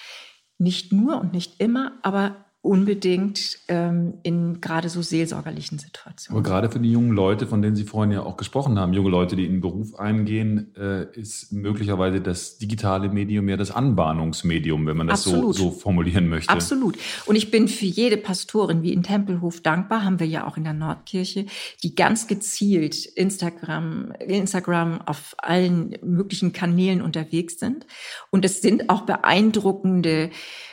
[0.58, 6.38] Nicht nur und nicht immer, aber unbedingt ähm, in gerade so seelsorgerlichen Situationen.
[6.38, 9.10] Aber gerade für die jungen Leute, von denen Sie vorhin ja auch gesprochen haben, junge
[9.10, 14.86] Leute, die in den Beruf eingehen, äh, ist möglicherweise das digitale Medium ja das Anbahnungsmedium,
[14.86, 16.52] wenn man das so, so formulieren möchte.
[16.52, 16.98] Absolut.
[17.26, 20.66] Und ich bin für jede Pastorin wie in Tempelhof dankbar, haben wir ja auch in
[20.66, 21.46] der Nordkirche,
[21.84, 27.88] die ganz gezielt Instagram, Instagram auf allen möglichen Kanälen unterwegs sind.
[28.30, 30.32] Und es sind auch beeindruckende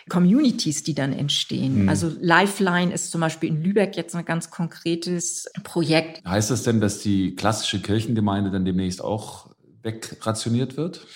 [0.08, 1.82] Communities, die dann entstehen.
[1.82, 1.88] Mhm.
[1.88, 6.24] Also Lifeline ist zum Beispiel in Lübeck jetzt ein ganz konkretes Projekt.
[6.26, 9.50] Heißt das denn, dass die klassische Kirchengemeinde dann demnächst auch
[9.82, 11.06] wegrationiert wird?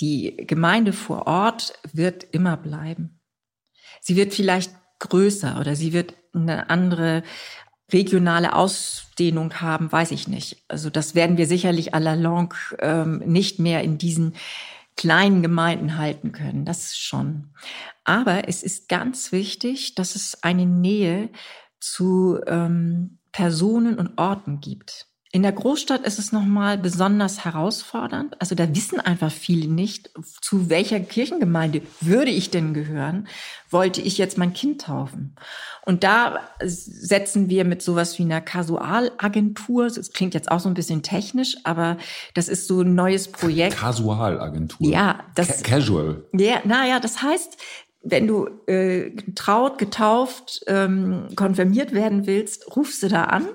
[0.00, 3.20] Die Gemeinde vor Ort wird immer bleiben.
[4.00, 7.22] Sie wird vielleicht größer oder sie wird eine andere
[7.92, 10.64] regionale Ausdehnung haben, weiß ich nicht.
[10.68, 14.34] Also das werden wir sicherlich à la longue ähm, nicht mehr in diesen
[14.96, 16.64] kleinen Gemeinden halten können.
[16.64, 17.52] Das schon.
[18.04, 21.30] Aber es ist ganz wichtig, dass es eine Nähe
[21.80, 25.08] zu ähm, Personen und Orten gibt.
[25.34, 28.40] In der Großstadt ist es nochmal besonders herausfordernd.
[28.40, 30.10] Also da wissen einfach viele nicht,
[30.40, 33.26] zu welcher Kirchengemeinde würde ich denn gehören?
[33.68, 35.34] Wollte ich jetzt mein Kind taufen?
[35.84, 40.74] Und da setzen wir mit sowas wie einer Kasualagentur, das klingt jetzt auch so ein
[40.74, 41.96] bisschen technisch, aber
[42.34, 43.76] das ist so ein neues Projekt.
[43.76, 44.86] Kasualagentur.
[44.86, 45.64] Ja, das.
[45.64, 46.22] Ca casual.
[46.32, 47.56] Ja, naja, das heißt,
[48.02, 53.48] wenn du äh, getraut, getauft, ähm, konfirmiert werden willst, rufst du da an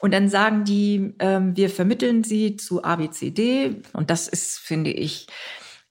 [0.00, 3.82] und dann sagen die, ähm, wir vermitteln sie zu ABCD.
[3.92, 5.26] Und das ist, finde ich,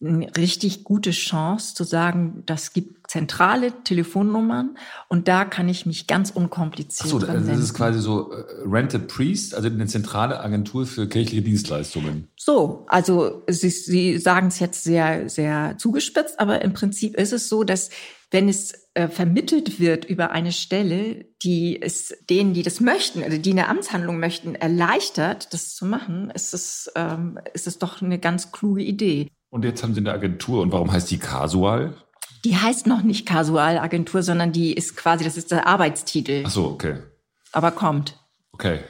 [0.02, 4.78] eine richtig gute Chance zu sagen, das gibt zentrale Telefonnummern
[5.10, 8.46] und da kann ich mich ganz unkompliziert Ach so, also das ist quasi so äh,
[8.66, 12.30] Rented Priest, also eine zentrale Agentur für kirchliche Dienstleistungen.
[12.38, 17.50] So, also Sie, Sie sagen es jetzt sehr, sehr zugespitzt, aber im Prinzip ist es
[17.50, 17.90] so, dass
[18.32, 23.38] wenn es äh, vermittelt wird über eine Stelle, die es denen, die das möchten, also
[23.38, 28.20] die eine Amtshandlung möchten, erleichtert, das zu machen, ist es, ähm, ist es doch eine
[28.20, 29.30] ganz kluge Idee.
[29.50, 30.62] Und jetzt haben Sie eine Agentur.
[30.62, 31.96] Und warum heißt die Casual?
[32.46, 36.44] Die heißt noch nicht Casual-Agentur, sondern die ist quasi, das ist der Arbeitstitel.
[36.46, 37.00] Ach so, okay.
[37.52, 38.18] Aber kommt.
[38.52, 38.82] Okay.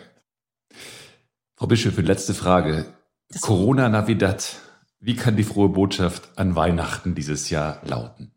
[1.55, 2.93] Frau Bischof, letzte Frage.
[3.29, 4.57] Das Corona Navidad.
[4.99, 8.33] Wie kann die frohe Botschaft an Weihnachten dieses Jahr lauten?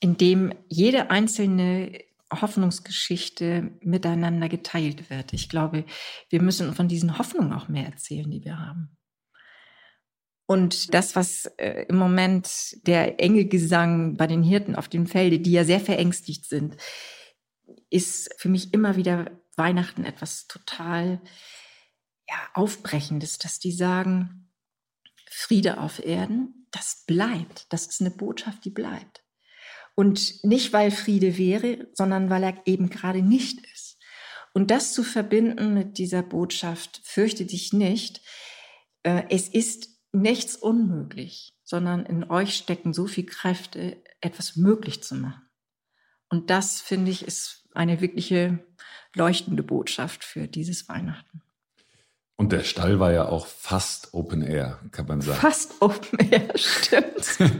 [0.00, 1.98] indem jede einzelne
[2.32, 5.32] Hoffnungsgeschichte miteinander geteilt wird.
[5.32, 5.84] Ich glaube,
[6.28, 8.96] wir müssen von diesen Hoffnungen auch mehr erzählen, die wir haben.
[10.46, 15.52] Und das, was äh, im Moment der Engelgesang bei den Hirten auf dem Felde, die
[15.52, 16.76] ja sehr verängstigt sind,
[17.90, 21.20] ist für mich immer wieder Weihnachten etwas total
[22.28, 24.52] ja, Aufbrechendes, dass die sagen,
[25.28, 27.72] Friede auf Erden, das bleibt.
[27.72, 29.24] Das ist eine Botschaft, die bleibt.
[29.94, 33.98] Und nicht, weil Friede wäre, sondern weil er eben gerade nicht ist.
[34.52, 38.22] Und das zu verbinden mit dieser Botschaft, fürchte dich nicht,
[39.02, 45.14] äh, es ist nichts unmöglich, sondern in euch stecken so viel Kräfte, etwas möglich zu
[45.14, 45.42] machen.
[46.28, 48.64] Und das, finde ich, ist eine wirkliche
[49.14, 51.42] leuchtende Botschaft für dieses Weihnachten.
[52.38, 55.40] Und der Stall war ja auch fast Open Air, kann man sagen.
[55.40, 57.38] Fast Open Air, stimmt.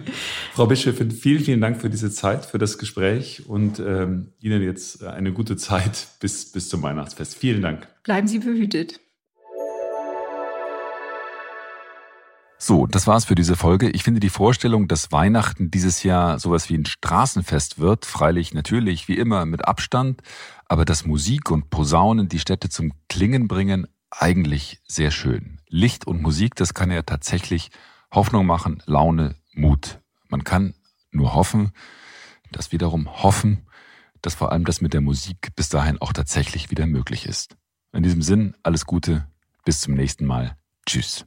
[0.53, 5.03] Frau Bischöfin, vielen, vielen Dank für diese Zeit, für das Gespräch und ähm, Ihnen jetzt
[5.03, 7.37] eine gute Zeit bis, bis zum Weihnachtsfest.
[7.37, 7.89] Vielen Dank.
[8.03, 9.01] Bleiben Sie behütet.
[12.59, 13.91] So, das war's für diese Folge.
[13.91, 19.09] Ich finde die Vorstellung, dass Weihnachten dieses Jahr sowas wie ein Straßenfest wird, freilich natürlich
[19.09, 20.23] wie immer mit Abstand,
[20.65, 25.61] aber dass Musik und Posaunen die Städte zum Klingen bringen, eigentlich sehr schön.
[25.69, 27.71] Licht und Musik, das kann ja tatsächlich
[28.11, 30.01] Hoffnung machen, Laune, Mut.
[30.29, 30.75] Man kann
[31.11, 31.73] nur hoffen,
[32.53, 33.67] dass wiederum hoffen,
[34.23, 37.57] dass vor allem das mit der Musik bis dahin auch tatsächlich wieder möglich ist.
[37.93, 39.27] In diesem Sinn, alles Gute,
[39.65, 40.57] bis zum nächsten Mal.
[40.87, 41.27] Tschüss.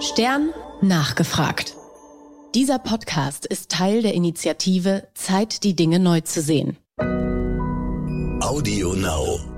[0.00, 1.74] Stern nachgefragt.
[2.54, 6.76] Dieser Podcast ist Teil der Initiative Zeit, die Dinge neu zu sehen.
[8.40, 9.57] Audio Now.